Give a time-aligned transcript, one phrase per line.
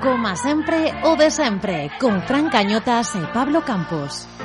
[0.00, 4.39] Coma sempre o de sempre, con Fran Cañotas e Pablo Campos.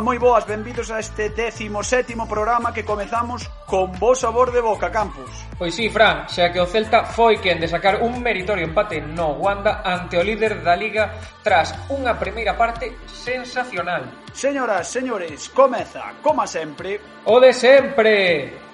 [0.00, 4.90] moi boas, benvidos a este décimo sétimo programa que comezamos con bo sabor de boca,
[4.90, 5.30] Campus.
[5.60, 9.36] Pois sí, Fran, xa que o Celta foi quen de sacar un meritorio empate no
[9.36, 11.12] Wanda ante o líder da Liga
[11.44, 14.08] tras unha primeira parte sensacional.
[14.32, 17.00] Señoras, señores, comeza, como sempre...
[17.28, 18.69] O de sempre!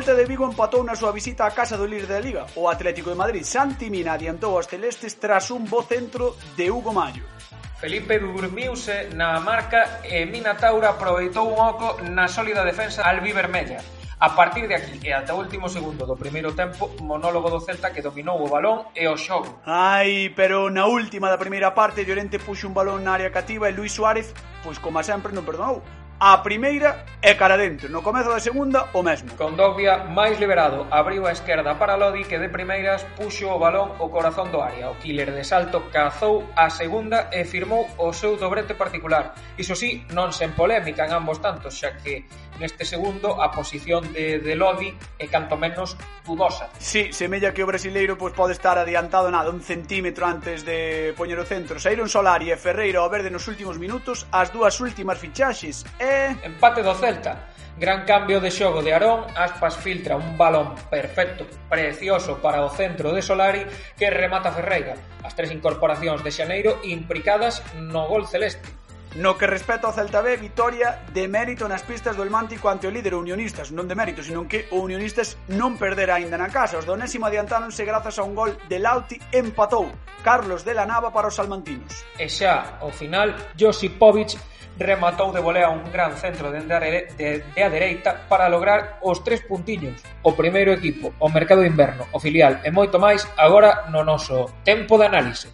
[0.00, 2.48] Celta de Vigo empatou na súa visita á casa do líder da Liga.
[2.56, 6.88] O Atlético de Madrid Santi Mina adiantou aos celestes tras un bo centro de Hugo
[6.88, 7.28] Mayo.
[7.76, 13.84] Felipe durmiuse na marca e Mina Taura aproveitou un oco na sólida defensa albivermella.
[14.24, 17.92] A partir de aquí e ata o último segundo do primeiro tempo, monólogo do Celta
[17.92, 19.60] que dominou o balón e o xogo.
[19.68, 23.76] Ai, pero na última da primeira parte, Llorente puxo un balón na área cativa e
[23.76, 24.32] Luis Suárez,
[24.64, 25.84] pois como sempre non perdonou
[26.20, 27.88] a primeira e cara dentro.
[27.88, 29.32] No comezo da segunda, o mesmo.
[29.40, 34.12] Con máis liberado, abriu a esquerda para Lodi que de primeiras puxo o balón o
[34.12, 34.92] corazón do área.
[34.92, 39.32] O killer de salto cazou a segunda e firmou o seu dobrete particular.
[39.56, 42.28] Iso sí, non sen polémica en ambos tantos, xa que
[42.60, 46.68] neste segundo a posición de, de Lodi é canto menos dudosa.
[46.76, 51.40] Sí, semella que o brasileiro pois, pode estar adiantado nada un centímetro antes de poñer
[51.40, 51.80] o centro.
[51.80, 56.09] Saíron Solari e Ferreira ao verde nos últimos minutos as dúas últimas fichaxes e
[56.42, 57.50] Empate do Celta.
[57.80, 63.14] Gran cambio de xogo de Arón, Aspas filtra un balón perfecto, precioso para o centro
[63.14, 63.64] de Solari
[63.96, 64.98] que remata Ferreira.
[65.24, 68.68] As tres incorporacións de Xaneiro implicadas no gol celeste.
[69.16, 72.94] No que respecta ao Celta B, vitoria de mérito nas pistas do Elmántico ante o
[72.94, 76.78] líder unionistas, non de mérito, sino que o unionistas non perderá aínda na casa.
[76.78, 79.90] Os do Onésimo adiantáronse grazas a un gol de Lauti empatou
[80.22, 81.90] Carlos de la Nava para os salmantinos.
[82.22, 84.38] E xa, ao final, Josipovic
[84.80, 89.20] rematou de volea un gran centro dende a, de, de a dereita para lograr os
[89.22, 90.00] tres puntiños.
[90.24, 94.48] O primeiro equipo, o mercado de inverno, o filial e moito máis agora no noso
[94.64, 95.52] tempo de análise.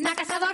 [0.00, 0.48] Na casa do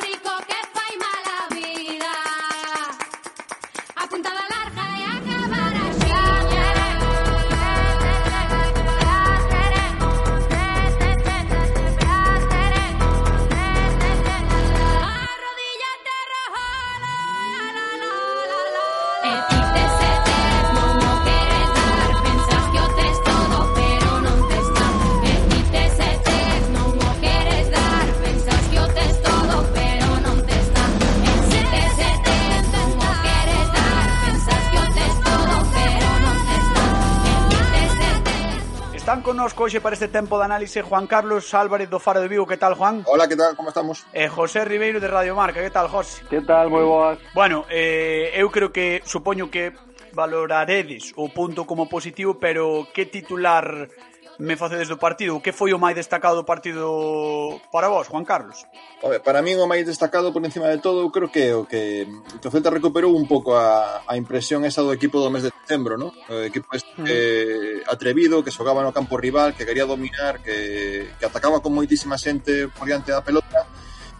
[39.28, 42.47] connosco hoxe para este tempo de análise Juan Carlos Álvarez do Faro de Vigo.
[42.47, 43.05] Que tal, Juan?
[43.05, 43.53] Hola, que tal?
[43.61, 44.09] Como estamos?
[44.16, 45.61] E José Ribeiro de Radio Marca.
[45.61, 46.25] Que tal, José?
[46.33, 46.72] Que tal?
[46.72, 47.21] Moi boas.
[47.37, 49.77] Bueno, eh, eu creo que supoño que
[50.16, 53.93] valoraredes o punto como positivo, pero que titular
[54.38, 55.43] me facedes do partido.
[55.43, 58.65] Que foi o máis destacado do partido para vos, Juan Carlos?
[59.03, 62.06] Oye, para min o máis destacado por encima de todo, eu creo que o que,
[62.38, 65.50] que o Celta recuperou un pouco a, a impresión esa do equipo do mes de
[65.50, 66.15] decembro, ¿no?
[66.31, 71.27] O equipo este, eh, atrevido, que xogaba no campo rival, que quería dominar, que, que
[71.27, 73.66] atacaba con moitísima xente por diante da pelota,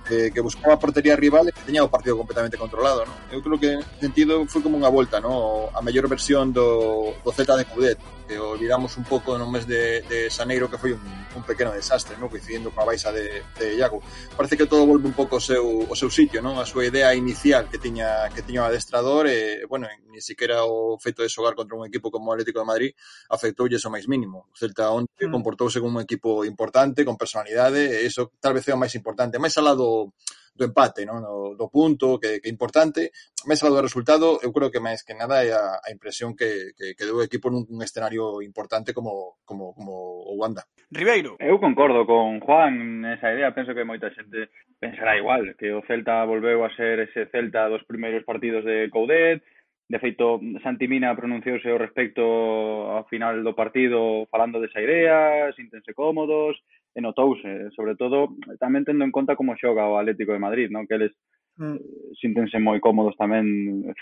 [0.03, 3.15] que, que buscaba a portería rival e que teña o partido completamente controlado, ¿no?
[3.31, 5.71] Eu creo que, en sentido, foi como unha volta, ¿no?
[5.71, 10.05] A mellor versión do, do Celta de Coudet, que olvidamos un pouco no mes de,
[10.05, 11.01] de Xaneiro que foi un,
[11.33, 12.29] un pequeno desastre, non?
[12.29, 14.05] coincidindo coa baixa de, de Iago.
[14.37, 16.61] Parece que todo volve un pouco ao seu, ao seu sitio, non?
[16.61, 21.01] a súa idea inicial que tiña que tiña o adestrador e, bueno, ni siquiera o
[21.01, 22.91] feito de xogar contra un equipo como o Atlético de Madrid
[23.33, 24.53] afectoulles o máis mínimo.
[24.53, 25.33] O Celta onte mm.
[25.33, 29.41] comportouse como un equipo importante, con personalidade, e iso tal vez é o máis importante,
[29.41, 30.13] máis alá do
[30.59, 31.23] do empate, ¿no?
[31.23, 33.15] Do, do punto, que, que é importante.
[33.47, 36.75] Máis algo do resultado, eu creo que máis que nada é a, a impresión que,
[36.75, 39.95] que, que deu o equipo nun, un escenario importante como, como, como
[40.27, 40.67] o Wanda.
[40.91, 41.39] Ribeiro.
[41.39, 44.51] Eu concordo con Juan nesa idea, penso que moita xente
[44.83, 49.41] pensará igual, que o Celta volveu a ser ese Celta dos primeiros partidos de Coudet,
[49.89, 55.97] De feito, Santi Mina pronunciouse ao respecto ao final do partido falando desa idea, síntense
[55.97, 56.61] cómodos,
[56.99, 60.83] e notouse, sobre todo tamén tendo en conta como xoga o Atlético de Madrid, non?
[60.91, 61.15] Que eles
[61.63, 61.79] mm.
[61.79, 61.79] Eh,
[62.19, 63.47] síntense moi cómodos tamén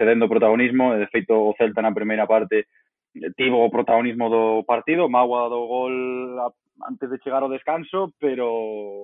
[0.01, 4.65] cedendo protagonismo, e de feito o Celta na primeira parte eh, tivo o protagonismo do
[4.65, 5.97] partido, Magua do gol
[6.41, 6.49] a,
[6.89, 8.49] antes de chegar ao descanso, pero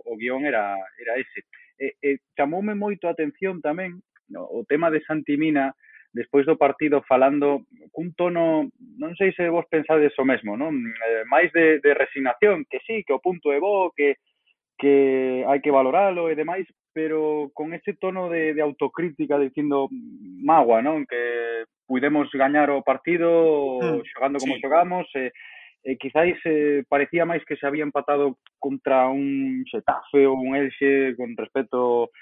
[0.00, 1.44] o guión era era ese.
[1.76, 4.00] E, e chamoume moito a atención tamén
[4.32, 8.68] no, o tema de Santimina Mina despois do partido falando cun tono,
[9.00, 10.76] non sei se vos pensades o mesmo, non?
[10.76, 14.20] Eh, máis de, de resignación, que sí, que o punto é bo, que,
[14.76, 19.88] que hai que valoralo e demais, pero con ese tono de, de autocrítica dicindo
[20.44, 21.08] magua, non?
[21.08, 24.60] Que puidemos gañar o partido mm, xogando como sí.
[24.60, 25.32] xogamos e,
[25.84, 31.16] e quizáis eh, parecía máis que se había empatado contra un Xetafe ou un Elxe
[31.16, 32.12] con respecto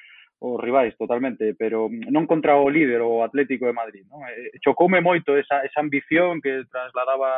[0.40, 4.08] os rivais totalmente, pero non contra o líder, o Atlético de Madrid.
[4.08, 4.24] Non?
[4.24, 7.28] E chocoume moito esa, esa ambición que trasladaba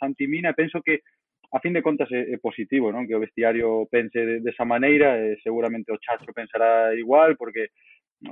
[0.00, 1.04] Santi Mina e penso que
[1.52, 3.04] a fin de contas é, é positivo non?
[3.04, 7.68] que o vestiario pense de, desa maneira e seguramente o Chacho pensará igual porque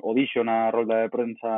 [0.01, 1.53] o dixo na rolda de prensa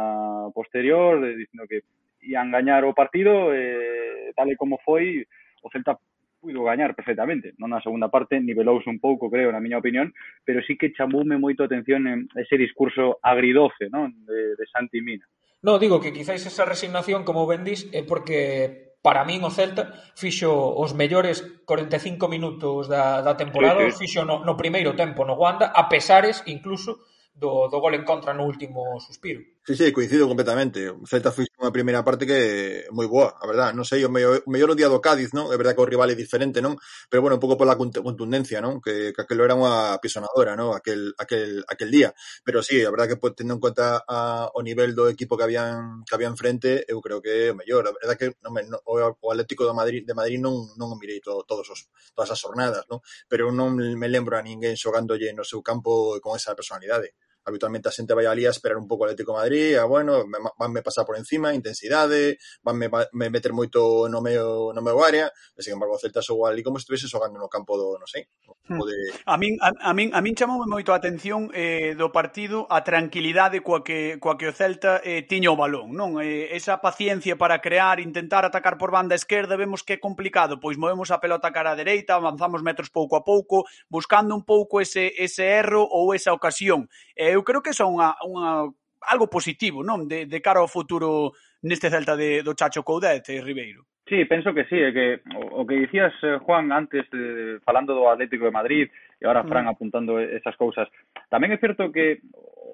[0.51, 1.87] posterior eh, dicindo que
[2.27, 5.23] ian gañar o partido e tal e como foi
[5.63, 5.95] o Celta
[6.41, 7.53] puido gañar perfectamente.
[7.59, 10.15] Non na segunda parte nivelouse un pouco, creo, na miña opinión,
[10.47, 14.15] pero sí que chamoume moito a atención en ese discurso agridoce non?
[14.25, 15.27] De, de Santi Mina.
[15.61, 19.95] No, digo que quizáis esa resignación, como ben dís, é porque para min o Celta
[20.15, 23.99] fixo os mellores 45 minutos da, da temporada, sí, sí.
[24.07, 27.03] fixo no, no primeiro tempo no Wanda, a pesares incluso
[27.35, 29.43] do, do gol en contra no último suspiro.
[29.69, 30.89] Sí, sí, coincido completamente.
[30.89, 33.77] O Celta foi unha primeira parte que moi boa, a verdad.
[33.77, 35.53] Non sei, o mellor, o mellor o día do Cádiz, non?
[35.53, 36.81] É verdad que o rival é diferente, non?
[37.13, 38.81] Pero bueno, un pouco pola contundencia, non?
[38.81, 40.73] Que, que aquelo era unha pisonadora, non?
[40.73, 42.17] Aquel, aquel, aquel día.
[42.49, 45.45] Pero sí, a verdad que pues, tendo en conta a, o nivel do equipo que
[45.45, 47.85] habían que había enfrente, eu creo que é o mellor.
[47.85, 51.21] A verdad que non, non, o Atlético de Madrid, de Madrid non, non o mirei
[51.21, 53.05] todo, todos os, todas as jornadas, non?
[53.29, 57.13] Pero non me lembro a ninguén xogándolle no seu campo con esa personalidade
[57.49, 60.29] habitualmente a xente vai ali a esperar un pouco o Atlético de Madrid, a bueno,
[60.29, 65.33] me, vanme pasar por encima, intensidade, vanme me meter moito no meu, no meu área,
[65.57, 68.05] e, sin embargo, o Celta xogou ali como se estivese xogando no campo do, non
[68.05, 68.29] sei,
[68.69, 68.89] no hmm.
[68.89, 68.97] de...
[69.25, 72.85] A min, a, a min, a min chamoume moito a atención eh, do partido a
[72.85, 76.21] tranquilidade coa que, coa que o Celta eh, tiña o balón, non?
[76.21, 80.77] Eh, esa paciencia para crear, intentar atacar por banda esquerda, vemos que é complicado, pois
[80.77, 85.17] movemos a pelota cara a dereita, avanzamos metros pouco a pouco, buscando un pouco ese,
[85.17, 86.91] ese erro ou esa ocasión.
[87.17, 88.67] E eh, eu creo que é unha, unha
[89.07, 90.11] algo positivo, non?
[90.11, 91.31] De, de cara ao futuro
[91.63, 93.87] neste Celta de, do Chacho Coudet e Ribeiro.
[94.09, 97.95] Sí, penso que sí, é que o, o que dicías, eh, Juan, antes de, falando
[97.95, 98.89] do Atlético de Madrid
[99.21, 99.73] e agora Fran mm.
[99.73, 100.89] apuntando esas cousas.
[101.29, 102.25] Tamén é certo que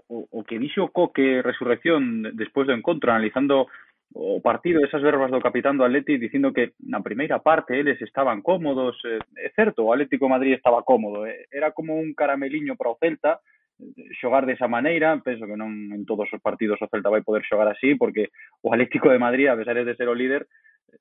[0.06, 3.66] o, o que dixo Coque Resurrección despois do encontro, analizando
[4.14, 8.38] o partido, esas verbas do capitán do Atleti dicindo que na primeira parte eles estaban
[8.38, 12.94] cómodos, eh, é certo, o Atlético de Madrid estaba cómodo, era como un carameliño para
[12.94, 13.42] o Celta,
[14.20, 17.66] xogar desa maneira, penso que non en todos os partidos o Celta vai poder xogar
[17.68, 18.30] así, porque
[18.62, 20.46] o Atlético de Madrid, a pesar de ser o líder,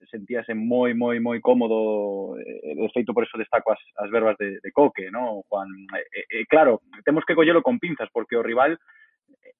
[0.10, 4.58] sentíase moi, moi, moi cómodo, eh, de feito por eso destaco as, as verbas de,
[4.60, 5.70] de Coque, no, Juan?
[5.94, 8.78] E, e, claro, temos que collelo con pinzas, porque o rival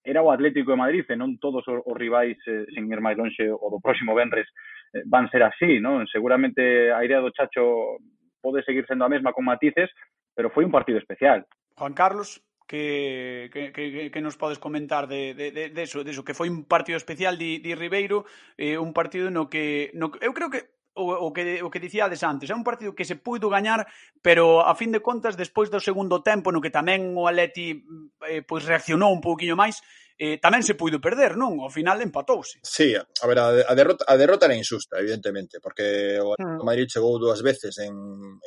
[0.04, 3.48] era o Atlético de Madrid e non todos os rivais, eh, sen ir máis longe,
[3.48, 4.50] o do próximo Benres
[4.92, 6.04] eh, van ser así, ¿no?
[6.10, 8.02] Seguramente a idea do Chacho
[8.44, 9.88] pode seguir sendo a mesma con matices,
[10.36, 11.46] pero foi un partido especial.
[11.78, 12.44] Juan Carlos?
[12.74, 16.34] que, que, que, que nos podes comentar de, de, de, de, eso, de eso, que
[16.34, 18.26] foi un partido especial de, de Ribeiro,
[18.58, 22.26] eh, un partido no que, no, eu creo que o, o que o que dicíades
[22.26, 23.86] antes, é un partido que se puido gañar,
[24.26, 27.86] pero a fin de contas despois do segundo tempo no que tamén o Atleti
[28.26, 29.78] eh, pois reaccionou un pouquiño máis,
[30.18, 31.62] eh, tamén se puido perder, non?
[31.62, 32.58] Ao final empatouse.
[32.66, 36.66] Sí, a ver, a derrota, a derrota era insusta, evidentemente, porque o hmm.
[36.66, 37.94] Madrid chegou dúas veces en,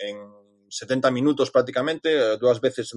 [0.03, 0.19] en
[0.69, 2.93] 70 minutos prácticamente, eh, dúas veces...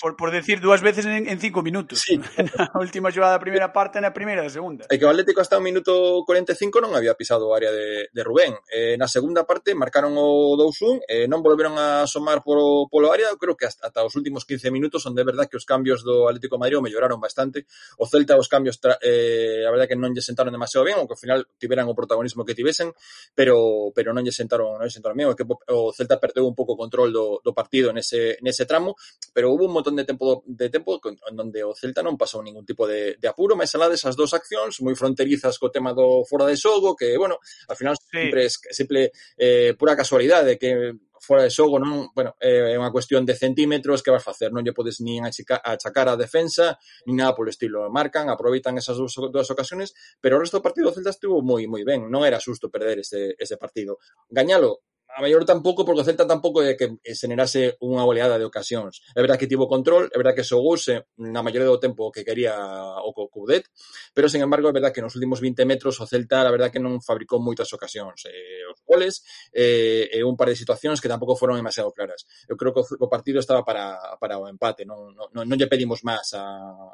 [0.00, 2.00] Por, por decir, dúas veces en, en cinco minutos.
[2.00, 2.18] Sí.
[2.56, 4.86] na última xogada da primeira parte e na primeira da segunda.
[4.90, 8.22] E que o Atlético hasta o minuto 45 non había pisado o área de, de
[8.22, 8.56] Rubén.
[8.72, 13.32] Eh, na segunda parte marcaron o 2-1, eh, non volveron a asomar polo, polo área,
[13.38, 16.26] creo que hasta, hasta os últimos 15 minutos, onde é verdad que os cambios do
[16.26, 17.66] Atlético de Madrid melloraron bastante.
[18.00, 21.20] O Celta os cambios, eh, a verdad que non lle sentaron demasiado ben, aunque ao
[21.20, 22.92] final tiveran o protagonismo que tivesen,
[23.34, 26.56] pero pero non lle sentaron, non lle sentaron ben, o, que, o Celta perdeu un
[26.56, 28.96] pouco o control control do, do partido nese, nese tramo,
[29.32, 32.64] pero hubo un montón de tempo de tempo en onde o Celta non pasou ningún
[32.64, 36.48] tipo de, de apuro, máis alá desas dúas accións moi fronterizas co tema do fora
[36.48, 37.36] de xogo, que, bueno,
[37.68, 38.32] al final sí.
[38.32, 39.00] sempre, sempre
[39.36, 44.00] eh, pura casualidade que fora de xogo non, bueno, eh, é unha cuestión de centímetros
[44.00, 47.84] que vas facer, non lle podes nin achica, achacar a defensa, nin nada polo estilo.
[47.92, 51.68] Marcan, aproveitan esas dúas, dúas ocasiones, pero o resto do partido o Celta estuvo moi
[51.68, 54.00] moi ben, non era susto perder ese, ese partido.
[54.32, 59.00] Gañalo a maior tampouco, porque o Celta tampouco é que generase unha oleada de ocasións.
[59.16, 62.52] É verdad que tivo control, é verdad que xogouse na maioría do tempo que quería
[63.00, 63.64] o Coudet,
[64.12, 66.76] pero, sen embargo, é verdad que nos últimos 20 metros o Celta, a verdad que
[66.76, 68.28] non fabricou moitas ocasións.
[68.28, 69.24] Eh, os goles
[69.56, 72.28] eh, e un par de situacións que tampouco foron demasiado claras.
[72.44, 76.04] Eu creo que o partido estaba para, para o empate, non, non, non lle pedimos
[76.04, 76.44] máis a,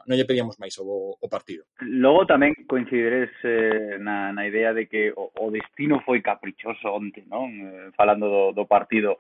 [0.07, 1.67] non lle pedíamos máis o, o partido.
[1.83, 7.27] Logo tamén coincidiredes eh, na, na idea de que o, o destino foi caprichoso onte,
[7.27, 7.51] non?
[7.51, 9.19] Eh, fala falando do, do partido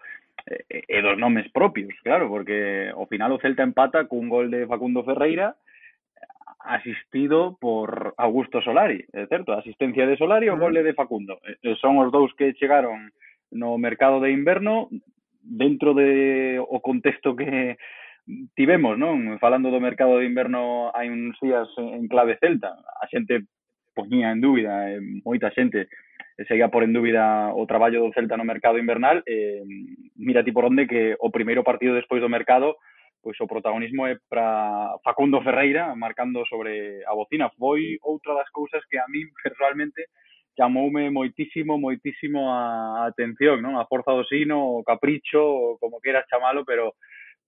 [0.68, 4.66] e, e dos nomes propios, claro, porque ao final o Celta empata cun gol de
[4.66, 5.56] Facundo Ferreira
[6.62, 9.52] asistido por Augusto Solari, é certo?
[9.52, 11.40] A asistencia de Solari e o gol de Facundo.
[11.42, 13.11] Eh, eh, son os dous que chegaron
[13.50, 14.88] no mercado de inverno
[15.42, 17.75] dentro de o contexto que
[18.54, 19.40] tivemos, non?
[19.42, 22.78] Falando do mercado de inverno hai uns días en clave celta.
[22.78, 23.49] A xente
[23.96, 24.87] poñía en dúbida,
[25.26, 25.90] moita xente
[26.39, 29.62] Eh, seguía por en dúbida o traballo do Celta no mercado invernal, eh,
[30.17, 32.77] mira ti por onde que o primeiro partido despois do mercado
[33.23, 37.49] pois o protagonismo é para Facundo Ferreira marcando sobre a bocina.
[37.57, 40.11] Foi outra das cousas que a min personalmente
[40.59, 43.79] chamoume moitísimo, moitísimo a atención, non?
[43.79, 46.99] A forza do sino, o capricho, como queras chamalo, pero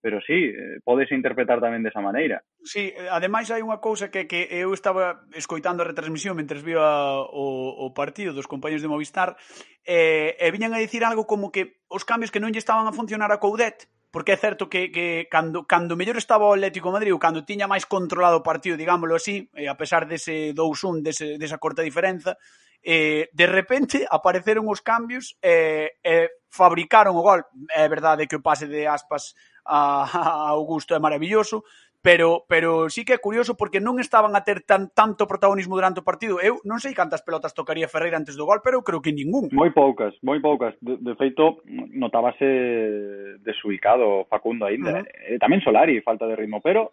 [0.05, 2.45] pero sí, eh, podes interpretar tamén desa maneira.
[2.61, 7.73] Sí, ademais hai unha cousa que, que eu estaba escoitando a retransmisión mentre vía o,
[7.73, 9.41] o partido dos compañeros de Movistar
[9.81, 12.93] e, e viñan a dicir algo como que os cambios que non lle estaban a
[12.93, 17.01] funcionar a Coudet porque é certo que, que cando, cando mellor estaba o Atlético de
[17.01, 21.41] Madrid, cando tiña máis controlado o partido, digámoslo así, e a pesar dese 2-1, dese,
[21.41, 22.37] desa corta diferenza,
[22.85, 27.41] eh, de repente apareceron os cambios e eh, eh, fabricaron o gol.
[27.73, 29.33] É verdade que o pase de aspas
[29.65, 31.65] a, a Augusto é maravilloso,
[32.05, 36.05] pero pero sí que é curioso porque non estaban a ter tan tanto protagonismo durante
[36.05, 36.37] o partido.
[36.37, 39.49] Eu non sei cantas pelotas tocaría Ferreira antes do gol, pero eu creo que ningún.
[39.57, 40.77] Moi poucas, moi poucas.
[40.85, 41.65] De, de feito,
[41.97, 45.01] notábase desubicado Facundo aínda.
[45.01, 45.33] Uh -huh.
[45.33, 46.93] eh, tamén Solari, falta de ritmo, pero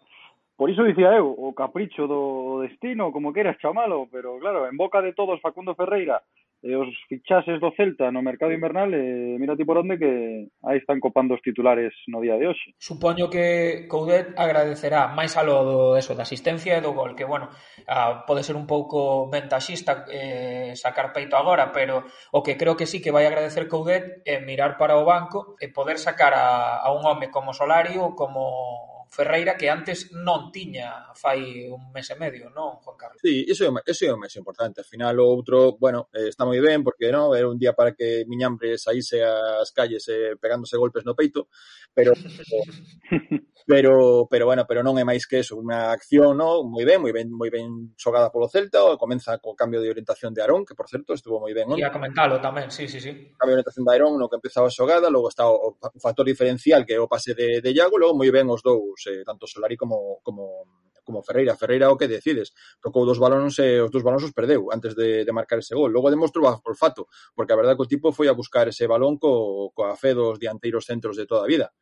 [0.56, 5.00] Por iso dicía eu, o capricho do destino, como queras chamalo, pero claro, en boca
[5.02, 6.22] de todos Facundo Ferreira
[6.62, 10.78] e os fichases do Celta no mercado invernal, e mira ti por onde que aí
[10.78, 12.70] están copando os titulares no día de hoxe.
[12.78, 17.50] Supoño que Coudet agradecerá máis a do, eso, da asistencia e do gol, que, bueno,
[17.90, 22.86] a, pode ser un pouco ventaxista eh, sacar peito agora, pero o que creo que
[22.86, 26.94] sí que vai agradecer Coudet é mirar para o banco e poder sacar a, a
[26.94, 32.16] un home como Solari ou como Ferreira que antes non tiña fai un mes e
[32.16, 33.20] medio, non, Juan Carlos?
[33.20, 34.80] Sí, iso é, iso é o máis importante.
[34.80, 37.92] Al final, o outro, bueno, eh, está moi ben, porque non era un día para
[37.92, 41.52] que Miñambre saíse ás calles eh, pegándose golpes no peito,
[41.92, 42.16] pero...
[43.68, 47.12] pero, pero, bueno, pero non é máis que eso, unha acción, no, moi ben, moi
[47.12, 50.88] ben, moi ben xogada polo Celta, comeza co cambio de orientación de Arón, que por
[50.88, 51.68] certo estuvo moi ben.
[51.76, 53.12] Ia comentalo tamén, sí, sí, sí.
[53.36, 56.24] Cambio de orientación de Arón, no que empezaba a xogada, logo está o, o factor
[56.24, 59.24] diferencial que é o pase de, de Iago, logo moi ben os dous balóns, eh,
[59.24, 60.66] tanto Solari como, como,
[61.04, 61.56] como Ferreira.
[61.56, 62.52] Ferreira o que decides.
[62.80, 65.90] Tocou dos balóns e os dos balóns os perdeu antes de, de marcar ese gol.
[65.90, 69.18] Logo demostrou a olfato, porque a verdade que o tipo foi a buscar ese balón
[69.18, 71.72] co, coa fe dos dianteiros centros de toda a vida.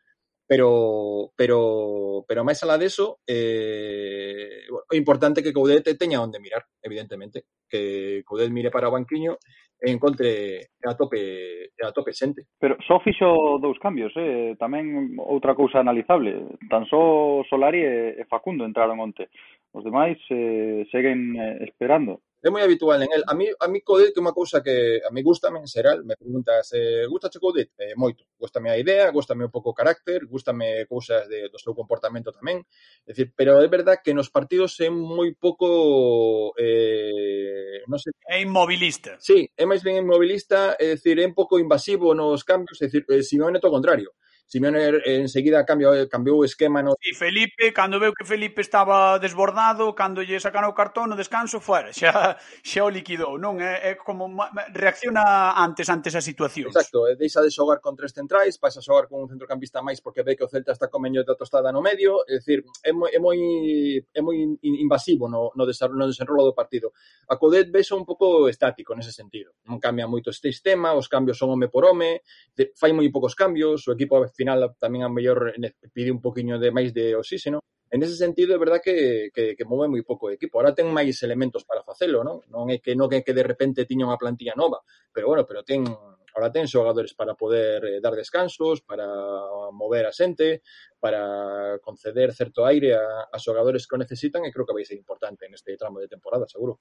[0.50, 7.46] Pero, pero, pero máis alá deso, eh, o importante que Coudet teña onde mirar, evidentemente.
[7.70, 9.38] Que Coudet mire para o banquiño
[9.80, 12.44] e encontre a tope a tope xente.
[12.60, 14.54] Pero só fixo dous cambios, eh?
[14.60, 16.60] tamén outra cousa analizable.
[16.68, 19.32] Tan só Solari e Facundo entraron onte.
[19.72, 23.22] Os demais eh, seguen eh, esperando é moi habitual en el.
[23.26, 26.16] A mí, a mí Codit é unha cousa que a mí gustame en xeral, me
[26.16, 27.76] preguntas, eh, gustache Codet?
[27.76, 31.76] Eh, moito, gustame a idea, gustame un pouco o carácter, gustame cousas de, do seu
[31.76, 32.64] comportamento tamén,
[33.04, 38.16] é dicir, pero é verdad que nos partidos é moi pouco eh, non sei...
[38.24, 39.20] É inmobilista.
[39.20, 43.04] Sí, é máis ben inmobilista, é dicir, é un pouco invasivo nos cambios, é dicir,
[43.12, 44.16] é, eh, Simeone to contrario.
[44.50, 46.82] Simeone er, enseguida cambiou, cambiou o esquema.
[46.82, 46.98] No...
[46.98, 51.62] E Felipe, cando veu que Felipe estaba desbordado, cando lle sacaron o cartón no descanso,
[51.62, 53.62] fuera, xa, xa o liquidou, non?
[53.62, 54.26] É, é como
[54.74, 56.66] reacciona antes antes a situación.
[56.66, 60.02] Exacto, e deixa de xogar con tres centrais, pasa a xogar con un centrocampista máis
[60.02, 63.14] porque ve que o Celta está comeño da tostada no medio, é dicir, é moi,
[63.14, 63.38] é moi,
[64.02, 64.34] é moi
[64.66, 66.90] invasivo no, no, no desenrolo do partido.
[67.30, 69.54] A Codet vexo un pouco estático nese sentido.
[69.70, 72.26] Non cambia moito este sistema, os cambios son home por home,
[72.74, 75.52] fai moi poucos cambios, o equipo final tamén a mellor
[75.92, 77.60] pide un poquinho de máis de oxígeno.
[77.92, 80.56] En ese sentido, é verdad que, que, que move moi pouco o equipo.
[80.56, 82.40] Ahora ten máis elementos para facelo, non?
[82.48, 84.80] Non é que non é que de repente tiña unha plantilla nova,
[85.12, 85.84] pero bueno, pero ten
[86.34, 89.06] ahora ten xogadores para poder eh, dar descansos, para
[89.74, 90.62] mover a xente,
[90.98, 94.94] para conceder certo aire a, a xogadores que o necesitan e creo que vai ser
[94.94, 96.78] importante neste tramo de temporada, seguro.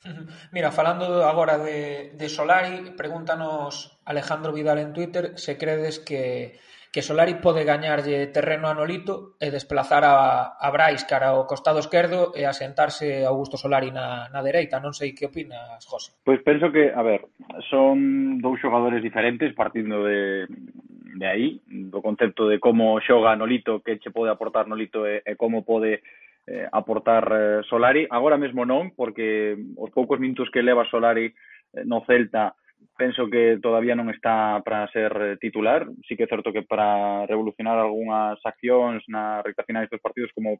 [0.53, 6.59] Mira, falando agora de, de Solari, pregúntanos Alejandro Vidal en Twitter se credes que
[6.91, 11.77] que Solari pode gañarlle terreno a Nolito e desplazar a, a Brais cara ao costado
[11.77, 14.81] esquerdo e asentarse Augusto Solari na, na dereita.
[14.81, 16.17] Non sei que opinas, José.
[16.25, 17.29] Pois penso que, a ver,
[17.69, 24.01] son dous xogadores diferentes partindo de, de aí, do concepto de como xoga Nolito, que
[24.01, 26.01] che pode aportar Nolito e, e como pode
[26.49, 28.09] eh, aportar eh, Solari.
[28.09, 32.57] Agora mesmo non, porque os poucos minutos que leva Solari eh, no Celta
[32.99, 35.87] penso que todavía non está para ser eh, titular.
[36.03, 40.59] Sí que é certo que para revolucionar algunhas accións na recta final dos partidos como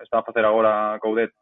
[0.00, 1.36] está a facer agora Coudet,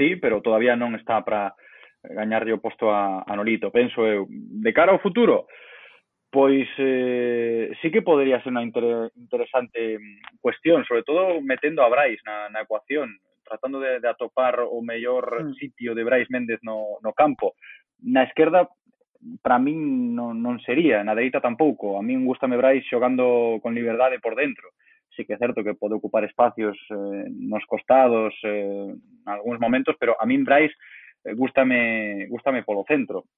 [0.00, 1.52] sí, pero todavía non está para
[2.00, 4.24] gañarlle o posto a, a Nolito, penso eu.
[4.32, 5.44] De cara ao futuro,
[6.32, 10.00] pois eh, sí que podría ser unha inter interesante
[10.40, 15.52] cuestión, sobre todo metendo a Brais na, na ecuación, tratando de, de atopar o mellor
[15.52, 15.60] mm.
[15.60, 17.52] sitio de Brais Méndez no, no campo.
[18.00, 18.66] Na esquerda
[19.42, 21.98] para min non, non sería, na dereita tampouco.
[21.98, 24.74] A min gustame Brais xogando con liberdade por dentro.
[25.14, 29.94] Sí que é certo que pode ocupar espacios eh, nos costados eh, en algúns momentos,
[30.00, 30.72] pero a min Brais
[31.24, 33.30] eh, gustame, gustame polo centro.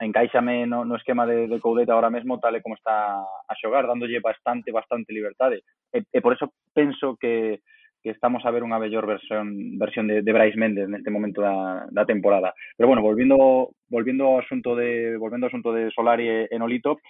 [0.00, 3.88] Encaixame no, no esquema de, de Coudeta ahora mesmo tal e como está a xogar,
[3.88, 5.64] dándolle bastante, bastante liberdade.
[5.90, 7.64] E, e por eso penso que,
[8.02, 11.86] que estamos a ver unha mellor versión versión de, de Brais Méndez neste momento da,
[11.90, 12.54] da temporada.
[12.76, 17.02] Pero bueno, volviendo volviendo ao asunto de volvendo ao asunto de Solari e, e Nolito,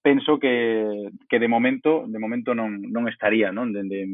[0.00, 4.04] penso que, que de momento de momento non, non estaría non dende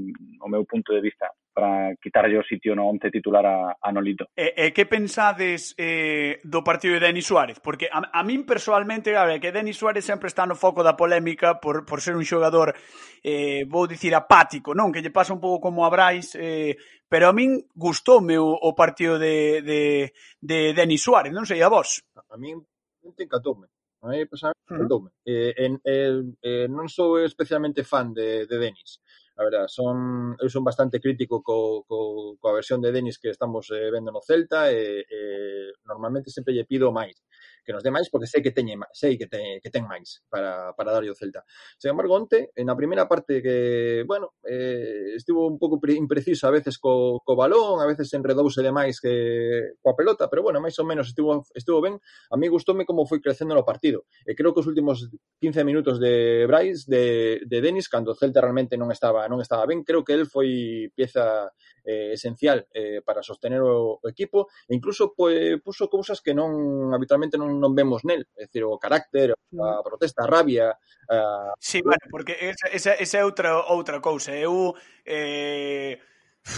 [0.41, 4.31] o meu punto de vista para quitarlle o sitio no once titular a, a Nolito.
[4.39, 7.59] E, e que pensades eh, do partido de Denis Suárez?
[7.59, 10.95] Porque a, a min personalmente, a ver, que Denis Suárez sempre está no foco da
[10.95, 12.79] polémica por, por ser un xogador,
[13.27, 14.95] eh, vou dicir, apático, non?
[14.95, 16.79] Que lle pasa un pouco como a Brais, eh,
[17.11, 21.69] pero a min gustoume o, o partido de, de, de Denis Suárez, non sei, a
[21.69, 22.07] vos?
[22.31, 23.67] A min, a min te encantoume
[24.03, 24.53] Aí, pois, a...
[24.71, 29.03] uh eh, en, eh, eh, non sou especialmente fan de, de Denis.
[29.39, 33.71] A verdad, son, eu son bastante crítico co, co, coa versión de Denis que estamos
[33.71, 37.19] eh, vendo no Celta e eh, normalmente sempre lle pido máis
[37.69, 40.73] que nos dé máis porque sei que teñe sei que ten, que ten máis para,
[40.73, 41.45] para darlle o Celta.
[41.77, 46.81] Sen embargo, onte, na primeira parte que, bueno, eh, estivo un pouco impreciso a veces
[46.81, 51.13] co, co balón, a veces enredouse demais que coa pelota, pero bueno, máis ou menos
[51.13, 52.01] estivo, estivo ben.
[52.33, 54.09] A mí gustoume como foi crecendo no partido.
[54.25, 55.13] E creo que os últimos
[55.45, 59.69] 15 minutos de Brais, de, de Denis, cando o Celta realmente non estaba non estaba
[59.69, 61.53] ben, creo que el foi pieza
[61.89, 66.93] eh, esencial eh, para sostener o, o equipo e incluso pues, puso cousas que non
[66.93, 70.77] habitualmente non, non vemos nel, é dicir, o carácter, a protesta, a rabia.
[71.09, 71.57] A...
[71.57, 74.37] Sí, vale, porque esa, esa, esa é outra outra cousa.
[74.37, 74.77] Eu
[75.09, 75.97] eh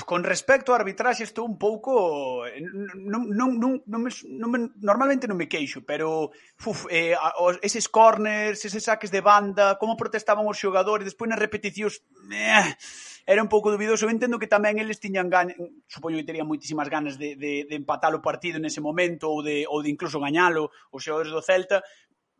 [0.06, 4.58] Con respecto á arbitraxe estou un pouco eh, non non non non me, non me,
[4.78, 6.30] normalmente non me queixo, pero
[6.62, 11.42] uf, eh, os, eses corners, eses saques de banda, como protestaban os xogadores, despois nas
[11.42, 12.70] repeticións eh,
[13.26, 14.06] era un pouco dubidoso.
[14.06, 15.58] Eu entendo que tamén eles tiñan ganas,
[15.90, 19.66] supoño que terían moitísimas ganas de, de, de empatar o partido nese momento ou de,
[19.66, 21.82] ou de incluso gañalo os xogadores do Celta,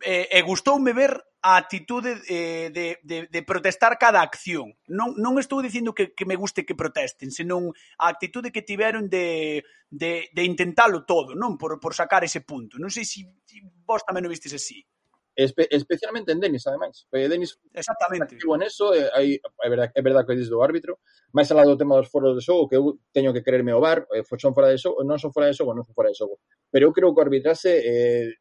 [0.02, 4.76] eh, e gustoume ver a actitude eh, de, de, de protestar cada acción.
[4.92, 9.08] Non, non estou dicindo que, que me guste que protesten, senón a actitude que tiveron
[9.08, 12.76] de, de, de intentalo todo, non por, por sacar ese punto.
[12.76, 13.58] Non sei se si
[13.88, 14.84] vos tamén o vistes así.
[15.32, 17.08] Espe especialmente en Denis, ademais.
[17.12, 18.34] Eh, Denis Exactamente.
[18.34, 21.00] activo en eso, eh, e, hai, é verdade, é verdade que dices do árbitro,
[21.32, 24.04] máis alá do tema dos foros de xogo, que eu teño que quererme o bar,
[24.12, 26.44] eh, son fora de xogo, non son fora de xogo, non son fora de xogo.
[26.68, 28.36] Pero eu creo que o arbitraxe eh,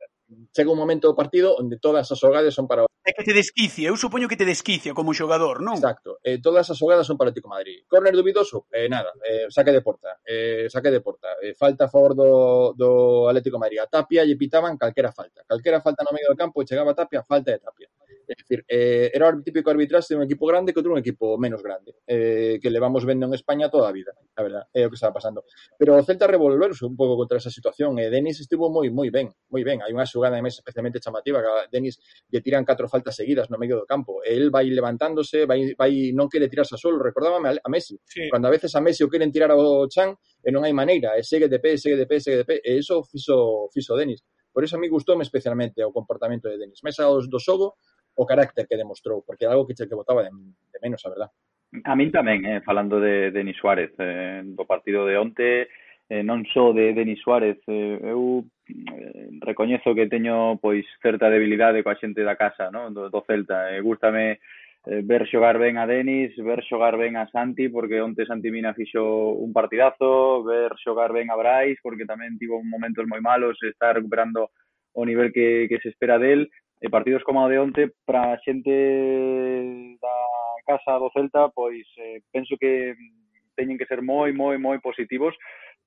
[0.54, 3.34] chega un momento do partido onde todas as xogadas son para o É que te
[3.34, 5.74] desquicia, eu supoño que te desquicia como xogador, non?
[5.80, 7.82] Exacto, eh, todas as xogadas son para o Atlético Madrid.
[7.89, 11.89] Corner dubidoso, eh, nada, eh, saque de porta, eh, saque de porta, eh, falta a
[11.89, 13.80] favor do, do Atlético Madrid.
[13.82, 16.98] A Tapia lle pitaban calquera falta, calquera falta no medio do campo e chegaba a
[17.00, 17.89] Tapia, falta de Tapia.
[18.30, 21.65] É dicir, eh, era o típico arbitraxe de un equipo grande contra un equipo menos
[21.65, 25.02] grande, eh, que levamos vendo en España toda a vida, a verdad, é o que
[25.02, 25.50] estaba pasando.
[25.74, 29.10] Pero o Celta revolverse un pouco contra esa situación, e eh, Denis estivo moi moi
[29.10, 29.82] ben, moi ben.
[29.82, 31.98] Hai unha xogada máis especialmente chamativa que a Denis
[32.30, 34.22] lle tiran catro faltas seguidas no medio do campo.
[34.22, 37.98] E el vai levantándose, vai, vai non quere tirarse a solo, recordábame a, Messi.
[38.06, 38.30] Sí.
[38.30, 41.18] Cando a veces a Messi o queren tirar ao chan, e eh, non hai maneira,
[41.18, 43.74] e eh, segue de pé, segue de pé, segue de pé, e eh, iso fixo,
[43.74, 44.22] fixo Denis.
[44.54, 46.82] Por eso a mí gustoume especialmente o comportamento de Denis.
[46.84, 47.78] Mesa dos do xogo,
[48.19, 51.10] o carácter que demostrou, porque é algo que che que botaba de, de menos, a
[51.10, 51.32] verdad.
[51.88, 55.71] A min tamén, eh, falando de Denis Suárez, eh, do partido de onte,
[56.12, 61.79] eh, non só de Denis Suárez, eh, eu eh, recoñezo que teño pois certa debilidade
[61.79, 62.91] coa xente da casa, no?
[62.91, 64.43] do, do Celta, eh, gústame
[64.89, 68.75] eh, ver xogar ben a Denis, ver xogar ben a Santi, porque onte Santi Mina
[68.75, 73.95] fixo un partidazo, ver xogar ben a Brais, porque tamén tivo momentos moi malos, está
[73.95, 74.51] recuperando
[74.91, 76.49] o nivel que, que se espera del,
[76.80, 78.72] e partidos como o de onte para a xente
[80.00, 80.18] da
[80.63, 82.96] casa do Celta, pois eh, penso que
[83.56, 85.36] teñen que ser moi, moi, moi positivos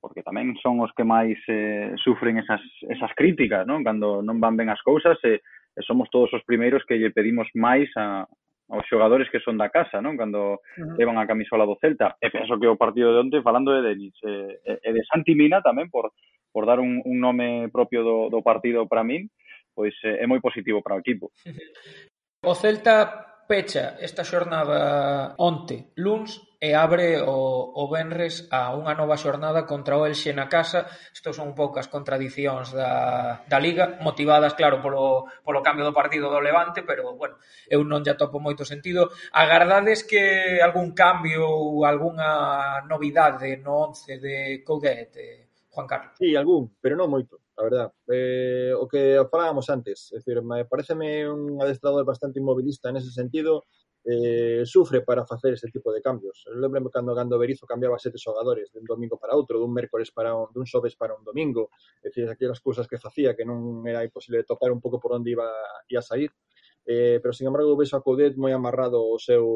[0.03, 3.87] porque tamén son os que máis eh, sufren esas, esas críticas, non?
[3.87, 7.47] Cando non van ben as cousas, e, e somos todos os primeiros que lle pedimos
[7.55, 8.27] máis a,
[8.75, 10.19] aos xogadores que son da casa, non?
[10.19, 10.99] Cando uh -huh.
[10.99, 12.19] levan a camisola do Celta.
[12.19, 15.63] E penso que o partido de onte, falando de Denis e, e de Santi Mina
[15.63, 16.11] tamén, por,
[16.51, 19.31] por dar un, un nome propio do, do partido para min,
[19.75, 21.33] pois eh, é moi positivo para o equipo.
[22.43, 29.19] O Celta pecha esta xornada onte, luns, e abre o, o Benres a unha nova
[29.19, 30.87] xornada contra o Elxe na casa.
[31.11, 35.95] Estas son un pouco as contradicións da, da Liga, motivadas, claro, polo, polo cambio do
[35.95, 37.35] partido do Levante, pero, bueno,
[37.67, 39.11] eu non lle topo moito sentido.
[39.35, 46.15] Agardades que algún cambio ou algunha novidade no once de Coudet, eh, Juan Carlos?
[46.15, 47.93] Sí, algún, pero non moito a verdad.
[48.09, 53.11] Eh, o que falábamos antes, é dicir, me pareceme un adestrador bastante inmobilista en ese
[53.11, 53.65] sentido,
[54.05, 56.45] eh, sufre para facer ese tipo de cambios.
[56.47, 60.11] Eu lembro cando Gando Berizo cambiaba sete xogadores de un domingo para outro, dun mércores
[60.11, 61.71] para un, dun xoves para un domingo,
[62.03, 65.31] é dicir, aquelas cousas que facía que non era imposible topar un pouco por onde
[65.31, 65.47] iba,
[65.89, 66.31] ia sair.
[66.31, 66.52] sair
[66.87, 69.47] eh, pero sin embargo vexo a Coudet moi amarrado o seu,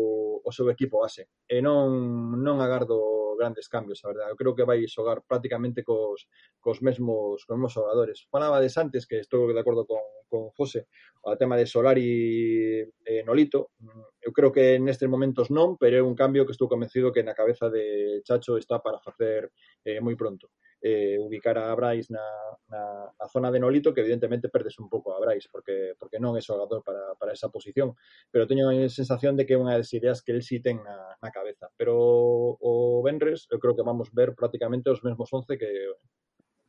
[0.42, 1.90] o seu equipo base e non,
[2.38, 4.32] non agardo grandes cambios, a verdade.
[4.32, 6.26] Eu creo que vai xogar prácticamente cos,
[6.58, 8.26] cos mesmos cos mesmos xogadores.
[8.32, 10.86] Falaba de antes que estou de acordo con, con José
[11.26, 13.74] o tema de Solari e Nolito.
[14.22, 17.34] Eu creo que nestes momentos non, pero é un cambio que estou convencido que na
[17.34, 19.50] cabeza de Chacho está para facer
[19.82, 20.54] eh, moi pronto.
[20.78, 22.22] Eh, ubicar a Brais na,
[22.70, 26.38] na, na zona de Nolito, que evidentemente perdes un pouco a Brais, porque, porque non
[26.38, 27.98] é xogador para, para esa posición,
[28.30, 31.18] pero teño a sensación de que é unha das ideas que el sí ten na,
[31.18, 31.66] na cabeza.
[31.74, 35.90] Pero o Benres, eu creo que vamos ver prácticamente os mesmos 11 que,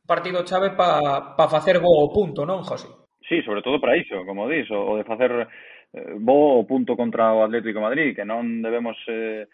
[0.02, 3.07] partido chave para pa facer go o punto, non, José?
[3.28, 5.46] Sí, sobre todo para iso, como dis, o, o de facer
[5.92, 9.44] eh, bo o punto contra o Atlético Madrid, que non debemos eh,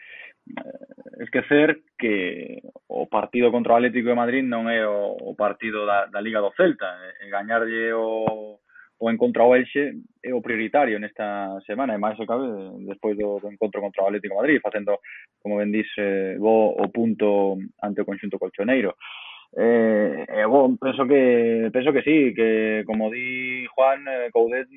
[1.19, 6.07] esquecer que o partido contra o Atlético de Madrid non é o, o partido da,
[6.07, 6.87] da Liga do Celta.
[7.19, 8.63] E, e gañarlle o,
[9.03, 9.91] o encontro ao Elxe
[10.23, 12.47] é o prioritario nesta semana, e máis o cabe
[12.87, 15.03] despois do, do encontro contra o Atlético de Madrid, facendo,
[15.43, 18.95] como ben dís, eh, bo o punto ante o conxunto colchoneiro.
[18.95, 24.69] Eh, Eh, eh eu penso que penso que sí, que como di Juan, eh, Coudet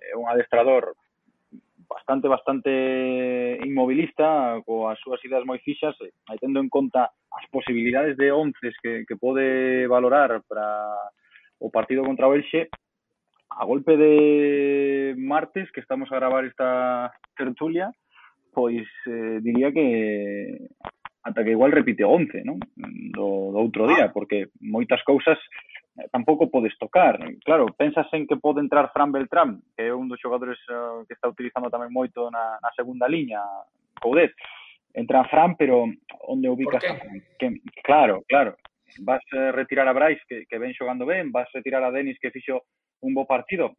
[0.00, 0.94] é un adestrador
[1.88, 2.70] bastante bastante
[3.64, 8.74] inmobilista coas súas ideas moi fixas e aí tendo en conta as posibilidades de onces
[8.82, 10.66] que, que pode valorar para
[11.60, 12.68] o partido contra o Elxe
[13.54, 17.92] a golpe de martes que estamos a gravar esta tertulia
[18.52, 20.58] pois eh, diría que
[21.24, 22.60] ata que igual repite 11, non?
[23.14, 25.38] do, do outro día, porque moitas cousas
[25.96, 27.18] eh, tampouco podes tocar.
[27.44, 31.14] Claro, pensas en que pode entrar Fran Beltrán, que é un dos xogadores uh, que
[31.14, 33.38] está utilizando tamén moito na, na segunda liña,
[34.02, 34.34] Coudet.
[34.94, 35.86] Entra Fran, pero
[36.26, 37.22] onde ubicas a Fran?
[37.38, 38.58] Que, claro, claro.
[39.02, 42.18] Vas a retirar a Brais, que, que ven xogando ben, vas a retirar a Denis,
[42.18, 42.66] que fixo
[43.02, 43.74] un bo partido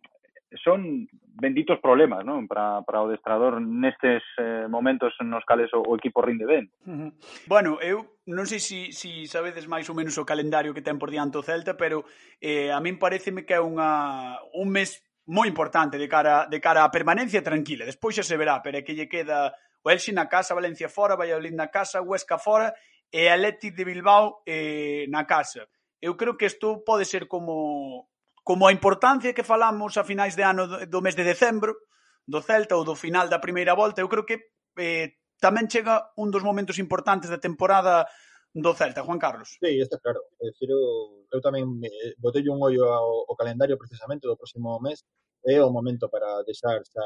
[0.64, 2.48] son benditos problemas non?
[2.48, 6.66] Para, para o destrador nestes eh, momentos nos cales o, o equipo rinde ben.
[6.88, 7.12] Uh -huh.
[7.48, 10.86] Bueno, eu non sei se, si, se si sabedes máis ou menos o calendario que
[10.86, 12.08] ten por diante o Celta, pero
[12.40, 16.86] eh, a min pareceme que é unha, un mes moi importante de cara, de cara
[16.86, 17.86] a permanencia tranquila.
[17.86, 21.18] Despois xa se verá, pero é que lle queda o Elxe na casa, Valencia fora,
[21.18, 22.74] Valladolid na casa, Huesca fora
[23.12, 25.68] e Atleti de Bilbao eh, na casa.
[26.02, 28.10] Eu creo que isto pode ser como
[28.46, 31.74] como a importancia que falamos a finais de ano do mes de decembro,
[32.30, 36.30] do Celta ou do final da primeira volta, eu creo que eh, tamén chega un
[36.30, 38.06] dos momentos importantes da temporada
[38.54, 39.58] do Celta, Juan Carlos.
[39.58, 40.22] Sí, está claro.
[40.38, 41.66] É dicir, eu, eu tamén
[42.22, 45.02] botei un ollo ao, ao calendario precisamente do próximo mes.
[45.42, 47.06] É o momento para deixar xa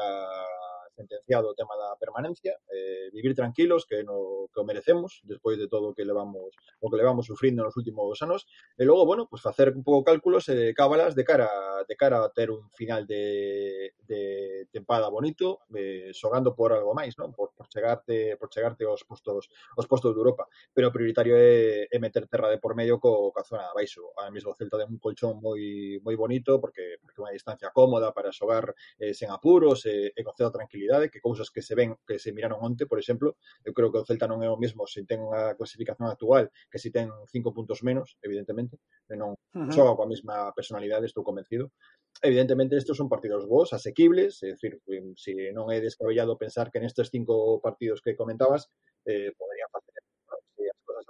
[1.00, 5.68] sentenciado o tema da permanencia, eh, vivir tranquilos que no que o merecemos despois de
[5.68, 8.44] todo o que levamos o que levamos sufrindo nos últimos anos
[8.76, 11.48] e logo, bueno, pues facer un pouco cálculos e eh, cábalas de cara
[11.88, 17.16] de cara a ter un final de, de tempada bonito, eh, xogando por algo máis,
[17.16, 17.32] non?
[17.32, 21.88] Por, por chegarte por chegarte aos postos aos postos de Europa, pero o prioritario é,
[21.88, 24.12] é meter terra de por medio co, ca zona de abaixo.
[24.20, 28.12] A mesmo o Celta de un colchón moi moi bonito porque porque unha distancia cómoda
[28.12, 31.62] para xogar eh, sen apuros eh, e, e con certa tranquilidade realidade que cousas que
[31.62, 34.50] se ven, que se miraron onte, por exemplo, eu creo que o Celta non é
[34.50, 39.14] o mesmo se ten a clasificación actual que se ten cinco puntos menos, evidentemente, e
[39.14, 39.70] non uh -huh.
[39.70, 41.70] xoga coa mesma personalidade, estou convencido.
[42.22, 44.82] Evidentemente, estes son partidos bons, asequibles, é dicir,
[45.14, 48.66] se non é descabellado pensar que nestes cinco partidos que comentabas,
[49.06, 49.89] eh, podería facer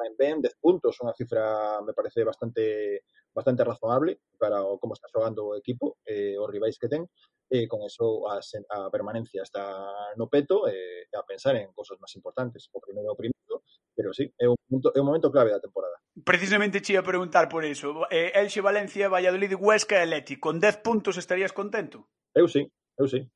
[0.01, 3.05] Saint Ben, 10 puntos, unha cifra me parece bastante
[3.37, 7.05] bastante razonable para o como está xogando o equipo, eh, os rivais que ten,
[7.53, 9.85] e eh, con eso a, a permanencia está
[10.17, 13.61] no peto e eh, a pensar en cosas máis importantes, o primeiro o primeiro,
[13.93, 16.01] pero sí, é un punto, é un momento clave da temporada.
[16.25, 18.09] Precisamente che ia preguntar por iso.
[18.09, 22.09] Eh, Elxe Valencia, Valladolid, Huesca e Leti, con 10 puntos estarías contento?
[22.33, 23.29] Eu sí, eu sí.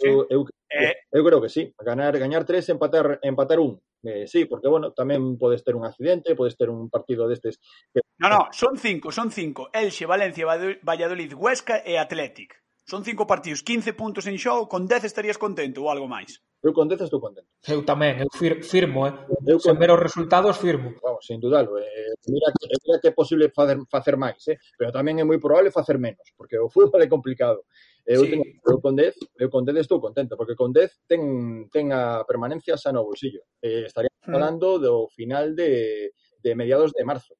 [0.00, 3.80] Eu, eu, eh, eu creo que sí, ganar gañar tres, empatar empatar un.
[4.02, 7.60] Eh, sí, porque bueno, tamén podes ter un accidente, podes ter un partido destes
[7.92, 8.00] que...
[8.16, 9.68] No, no, son cinco, son cinco.
[9.72, 12.56] Elxe, Valencia, Valladolid, Huesca e Athletic.
[12.90, 16.42] Son cinco partidos, 15 puntos en xogo, con 10 estarías contento ou algo máis.
[16.58, 17.46] Eu con 10 estou contento.
[17.70, 19.14] Eu tamén, eu fir, firmo, eh.
[19.46, 19.78] Eu con...
[19.78, 20.92] Ver os resultados, firmo.
[20.98, 21.78] Vamos, sin dudalo.
[21.78, 24.58] Eh, mira, que, mira que é posible facer, facer máis, eh.
[24.74, 27.62] Pero tamén é moi probable facer menos, porque o fútbol é complicado.
[28.10, 28.30] Eu, sí.
[28.30, 32.26] tengo, eu con 10, eu con 10 estou contento, porque con 10 ten, ten a
[32.26, 33.46] permanencia xa no bolsillo.
[33.62, 34.34] Eh, estaríamos mm.
[34.34, 36.10] falando do final de,
[36.42, 37.38] de mediados de marzo.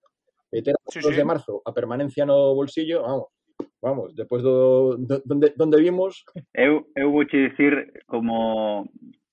[0.55, 1.11] E ter a sí, sí.
[1.11, 3.35] de marzo a permanencia no bolsillo, vamos,
[3.83, 6.23] vamos, despois do, do donde, donde vimos...
[6.55, 8.87] Eu, eu vou che dicir, como,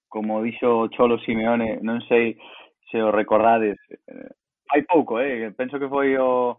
[0.09, 2.33] como dixo Cholo Simeone, non sei
[2.89, 4.33] se o recordades, eh,
[4.73, 5.53] hai pouco, eh?
[5.53, 6.57] penso que foi o,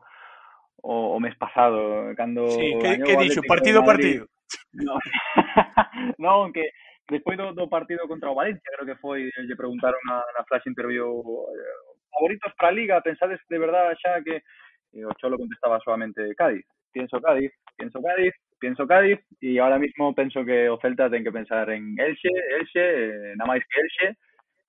[0.87, 2.47] o, o mes pasado, cando...
[2.47, 4.31] Sí, que, que dixo, partido a partido.
[4.73, 4.97] No,
[6.25, 6.73] non que
[7.09, 10.69] despois do, do partido contra o Valencia, creo que foi, lle preguntaron na, na flash
[10.69, 11.79] interview eh,
[12.13, 14.45] favoritos para a Liga, pensades de verdade xa que?
[14.93, 20.15] E o Cholo contestaba solamente Cádiz, pienso Cádiz, pienso Cádiz, pienso Cádiz e ahora mismo
[20.15, 24.17] penso que o Celta ten que pensar en Elxe, Elxe, eh, na máis que Elxe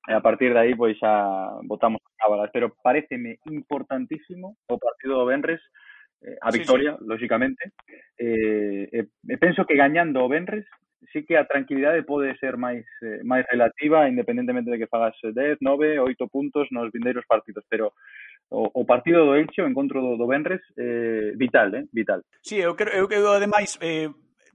[0.08, 5.20] e a partir de aí pois xa botamos a cábala, pero pareceme importantísimo o partido
[5.20, 5.63] do Benres
[6.21, 7.05] eh, a victoria, sí, sí.
[7.08, 7.63] lógicamente.
[8.17, 10.65] Eh, eh, eh e, e penso que gañando o Benres
[11.12, 15.58] sí que a tranquilidade pode ser máis eh, máis relativa, independentemente de que fagas 10,
[15.62, 17.93] 9, 8 puntos nos vindeiros partidos, pero
[18.49, 22.21] o, o partido do Elche, o encontro do, do Benres, eh, vital, eh, vital.
[22.41, 24.10] Sí, eu creo, eu, eu ademais, eh,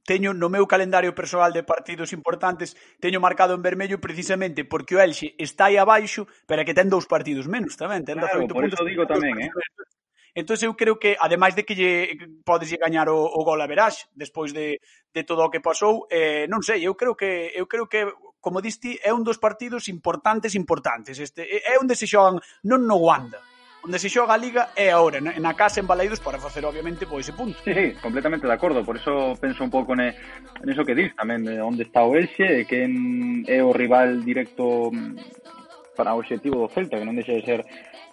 [0.04, 5.00] teño no meu calendario persoal de partidos importantes, teño marcado en vermello precisamente porque o
[5.00, 8.62] Elxe está aí abaixo, pero que ten dous partidos menos tamén, ten claro, 18 por
[8.68, 8.78] puntos.
[8.78, 9.50] Eso digo tamén, eh.
[10.34, 13.70] Entón eu creo que, ademais de que lle, podes lle gañar o, o gol a
[13.70, 14.82] Verás, despois de,
[15.14, 18.10] de todo o que pasou, eh, non sei, eu creo que eu creo que
[18.44, 21.16] como diste, é un dos partidos importantes importantes.
[21.16, 23.40] Este é onde se xogan non no Wanda,
[23.80, 27.24] onde se xoga a Liga é agora, na casa en Balaidos, para facer obviamente pois
[27.24, 27.56] ese punto.
[27.64, 30.12] Sí, sí, completamente de acordo, por eso penso un pouco ne,
[30.60, 34.92] neso que dis tamén, de onde está o Elxe, que en, é o rival directo
[34.92, 37.64] mm, para o objetivo do Celta, que non deixa de ser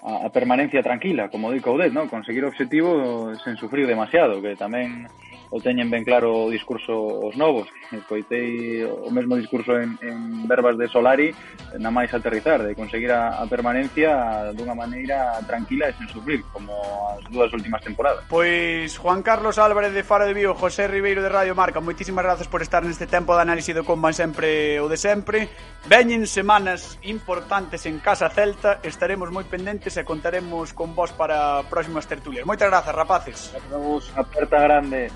[0.04, 2.10] a, a permanencia tranquila, como di Coudet, ¿no?
[2.10, 5.06] Conseguir o objetivo sen sufrir demasiado, que tamén
[5.52, 7.68] o teñen ben claro o discurso os novos.
[7.92, 11.36] Escoitei o mesmo discurso en, en verbas de Solari
[11.76, 16.72] na máis aterrizar, de conseguir a, a permanencia dunha maneira tranquila e sen sufrir, como
[17.12, 18.24] as dúas últimas temporadas.
[18.32, 22.48] Pois Juan Carlos Álvarez de Faro de Vigo, José Ribeiro de Radio Marca, moitísimas grazas
[22.48, 25.52] por estar neste tempo de análise do Comban sempre o de sempre.
[25.92, 32.08] Veñen semanas importantes en Casa Celta, estaremos moi pendentes e contaremos con vos para próximas
[32.08, 32.48] tertulias.
[32.48, 33.38] Moitas grazas, rapaces.
[33.68, 35.12] Vos, aperta grande.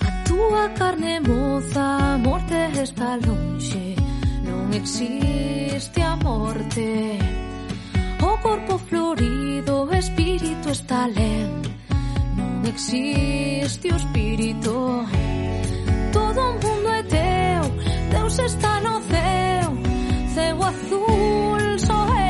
[0.00, 3.96] A túa carne moza a morte está lonxe.
[4.46, 7.18] Non existe a morte.
[8.22, 11.62] O corpo florido, o espírito está len
[12.36, 14.74] Non existe o espírito.
[16.12, 17.62] Todo o mundo é teu,
[18.10, 19.68] Deus está no céu
[20.34, 22.21] Céu azul, só é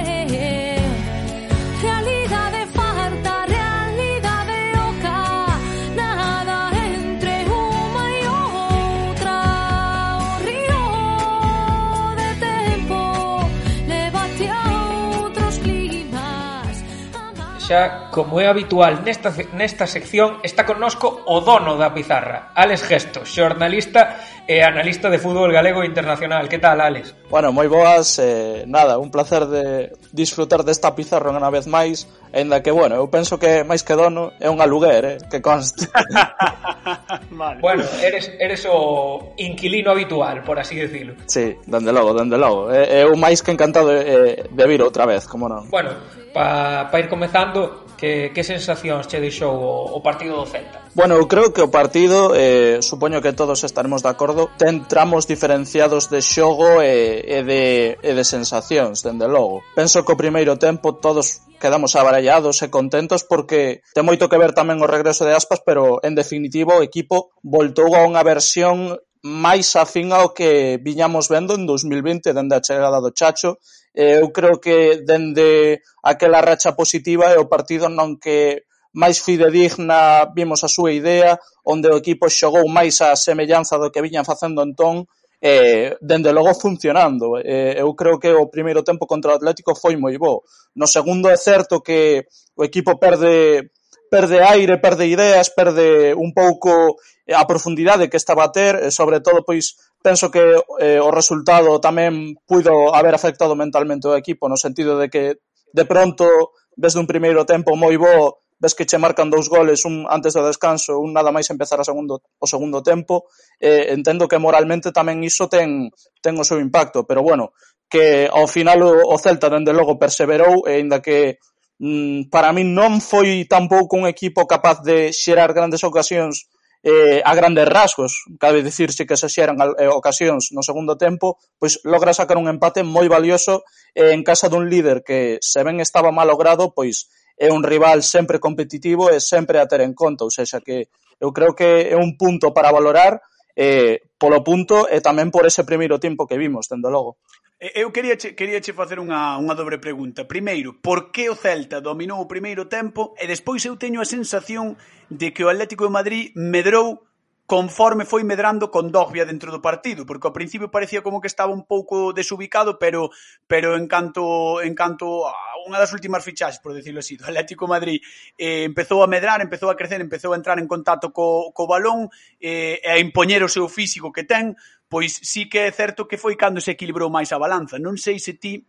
[17.73, 23.25] xa, como é habitual nesta, nesta sección, está connosco o dono da pizarra, Alex Gesto,
[23.25, 26.49] xornalista e analista de fútbol galego internacional.
[26.49, 27.15] Que tal, Alex?
[27.31, 32.63] Bueno, moi boas, eh, nada, un placer de disfrutar desta pizarra unha vez máis, Ainda
[32.63, 35.85] que, bueno, eu penso que máis que dono é un aluguer, eh, que conste.
[37.31, 37.61] vale.
[37.61, 41.15] Bueno, eres, eres o inquilino habitual, por así decirlo.
[41.27, 42.73] Sí, dende logo, dende logo.
[42.73, 45.69] É, eu máis que encantado de, eh, de vir outra vez, como non.
[45.69, 45.93] Bueno,
[46.33, 50.81] para pa ir comezando, que, que sensacións che deixou o, o partido do Celta?
[50.97, 55.27] Bueno, eu creo que o partido, eh, supoño que todos estaremos de acordo Ten tramos
[55.27, 57.64] diferenciados de xogo e, e, de,
[58.01, 59.62] e de sensacións, dende logo.
[59.77, 64.51] Penso que o primeiro tempo todos quedamos abarallados e contentos porque ten moito que ver
[64.51, 69.79] tamén o regreso de Aspas, pero en definitivo o equipo voltou a unha versión máis
[69.79, 73.62] afín ao que viñamos vendo en 2020 dende a chegada do Chacho.
[73.95, 80.65] Eu creo que dende aquela racha positiva é o partido non que máis fidedigna vimos
[80.65, 85.09] a súa idea, onde o equipo xogou máis a semellanza do que viñan facendo entón,
[85.43, 87.41] eh, dende logo funcionando.
[87.43, 90.45] Eh, eu creo que o primeiro tempo contra o Atlético foi moi bo.
[90.77, 93.73] No segundo é certo que o equipo perde
[94.13, 97.01] perde aire, perde ideas, perde un pouco
[97.33, 99.73] a profundidade que estaba a ter, e sobre todo pois
[100.05, 105.09] penso que eh, o resultado tamén puido haber afectado mentalmente o equipo no sentido de
[105.09, 105.41] que
[105.73, 110.07] de pronto desde un primeiro tempo moi bo ves que che marcan dous goles, un
[110.07, 113.27] antes do descanso, un nada máis empezar a segundo, o segundo tempo,
[113.59, 115.90] eh, entendo que moralmente tamén iso ten,
[116.22, 117.59] ten o seu impacto, pero bueno,
[117.90, 121.42] que ao final o, o Celta dende logo perseverou, e ainda que
[121.83, 126.46] mm, para min non foi tampouco un equipo capaz de xerar grandes ocasións
[126.87, 131.83] eh, a grandes rasgos, cabe dicirse que se xeran eh, ocasións no segundo tempo, pois
[131.83, 136.14] logra sacar un empate moi valioso eh, en casa dun líder que se ben estaba
[136.14, 140.33] mal logrado, pois é un rival sempre competitivo e sempre a ter en conta, ou
[140.33, 140.88] seja, que
[141.21, 143.23] eu creo que é un punto para valorar
[143.55, 147.21] eh, polo punto e tamén por ese primeiro tempo que vimos, tendo logo.
[147.62, 150.27] Eu quería che, quería che facer unha, unha dobre pregunta.
[150.27, 154.75] Primeiro, por que o Celta dominou o primeiro tempo e despois eu teño a sensación
[155.07, 157.07] de que o Atlético de Madrid medrou
[157.53, 161.53] conforme foi medrando con dogbia dentro do partido, porque ao principio parecía como que estaba
[161.53, 163.12] un pouco desubicado, pero
[163.45, 167.69] pero en canto en canto a unha das últimas fichaxes, por decirlo así, do Atlético
[167.69, 168.01] Madrid,
[168.41, 172.09] eh, empezou a medrar, empezou a crecer, empezou a entrar en contacto co, co balón
[172.41, 174.57] eh, e a impoñer o seu físico que ten,
[174.88, 177.77] pois sí que é certo que foi cando se equilibrou máis a balanza.
[177.77, 178.65] Non sei se ti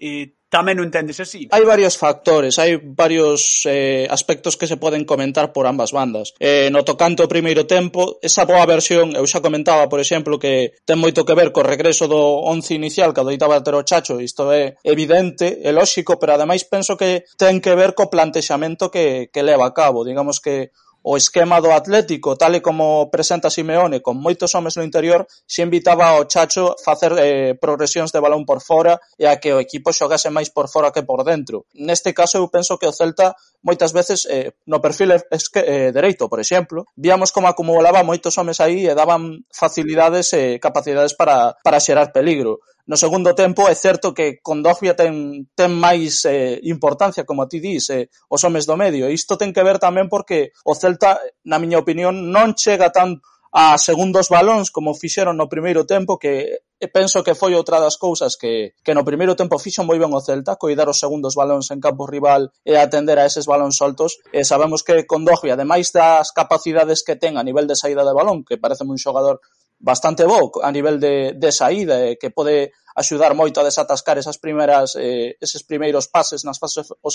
[0.00, 1.46] eh, tamén o entendes así.
[1.54, 6.34] Hai varios factores, hai varios eh, aspectos que se poden comentar por ambas bandas.
[6.42, 10.74] Eh, no tocante ao primeiro tempo, esa boa versión, eu xa comentaba, por exemplo, que
[10.82, 14.50] ten moito que ver co regreso do 11 inicial que adoitaba ter o Chacho, isto
[14.50, 19.46] é evidente, é lóxico, pero ademais penso que ten que ver co plantexamento que, que
[19.46, 20.02] leva a cabo.
[20.02, 24.84] Digamos que O esquema do Atlético, tal e como presenta Simeone, con moitos homes no
[24.84, 29.40] interior, se invitaba ao Chacho a facer eh, progresións de balón por fora e a
[29.40, 31.64] que o equipo xogase máis por fora que por dentro.
[31.72, 33.32] Neste caso, eu penso que o Celta
[33.64, 38.60] moitas veces eh, no perfil esque, eh, dereito, por exemplo, víamos como acumulaba moitos homes
[38.60, 43.74] aí e daban facilidades e eh, capacidades para, para xerar peligro No segundo tempo é
[43.78, 48.74] certo que Condogbia ten, ten máis eh, importancia, como ti dis, eh, os homes do
[48.74, 49.06] medio.
[49.06, 51.14] E isto ten que ver tamén porque o Celta,
[51.46, 53.22] na miña opinión, non chega tan
[53.54, 57.94] a segundos balóns como fixeron no primeiro tempo que e penso que foi outra das
[57.94, 61.70] cousas que, que no primeiro tempo fixo moi ben o Celta, coidar os segundos balóns
[61.70, 64.18] en campo rival e atender a eses balóns soltos.
[64.34, 68.42] E sabemos que Condogbia, ademais das capacidades que ten a nivel de saída de balón,
[68.42, 69.38] que parece un xogador
[69.80, 74.36] bastante bo a nivel de, de saída e que pode axudar moito a desatascar esas
[74.36, 77.14] primeras eh, eses primeiros pases nas fases os,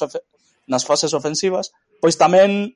[0.66, 1.70] nas fases ofensivas,
[2.02, 2.74] pois tamén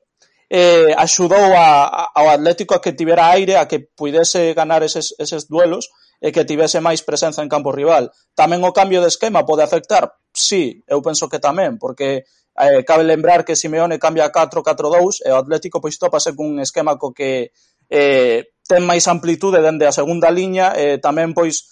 [0.49, 5.17] eh, axudou a, a, ao Atlético a que tivera aire, a que puidese ganar eses,
[5.17, 5.89] eses duelos
[6.21, 8.13] e que tivese máis presenza en campo rival.
[8.37, 10.05] Tamén o cambio de esquema pode afectar?
[10.29, 15.29] Sí, eu penso que tamén, porque eh, cabe lembrar que Simeone cambia a 4-4-2 e
[15.33, 17.55] o Atlético pois topase cun esquema co que
[17.89, 21.65] eh, ten máis amplitude dende a segunda liña e tamén pois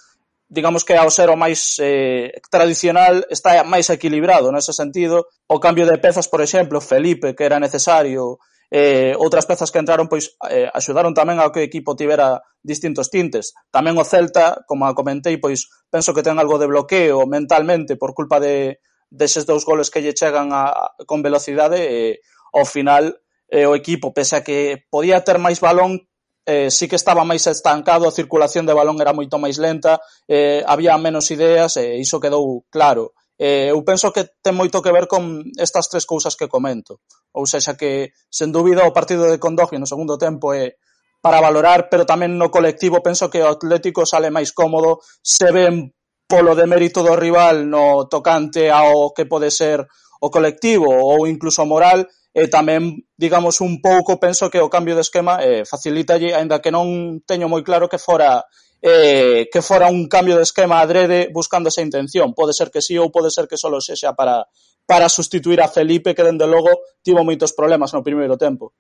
[0.50, 5.30] digamos que ao ser o máis eh, tradicional está máis equilibrado nese sentido.
[5.46, 8.42] O cambio de pezas por exemplo Felipe que era necesario
[8.74, 13.14] eh, outras pezas que entraron pois eh, axudaron tamén ao que o equipo tivera distintos
[13.14, 13.54] tintes.
[13.70, 18.18] Tamén o Celta como a comentei pois penso que ten algo de bloqueo mentalmente por
[18.18, 18.82] culpa de
[19.14, 22.26] deses dous goles que lle chegan a, con velocidade e
[22.58, 23.22] ao final
[23.54, 26.10] eh, o equipo pese a que podía ter máis balón
[26.48, 30.00] eh, sí que estaba máis estancado, a circulación de balón era moito máis lenta,
[30.32, 33.12] eh, había menos ideas e eh, iso quedou claro.
[33.36, 37.04] Eh, eu penso que ten moito que ver con estas tres cousas que comento.
[37.36, 40.80] Ou seja, que, sen dúbida, o partido de Condoji no segundo tempo é
[41.20, 45.92] para valorar, pero tamén no colectivo penso que o Atlético sale máis cómodo, se ven
[46.32, 49.84] polo de mérito do rival no tocante ao que pode ser
[50.24, 52.08] o colectivo ou incluso moral
[52.38, 56.70] e tamén, digamos, un pouco penso que o cambio de esquema eh, facilitalle, aínda que
[56.70, 58.46] non teño moi claro que fora
[58.78, 62.38] eh, que fora un cambio de esquema adrede buscando esa intención.
[62.38, 64.46] Pode ser que sí ou pode ser que solo sexa para,
[64.86, 66.70] para sustituir a Felipe, que dende logo
[67.02, 68.78] tivo moitos problemas no primeiro tempo.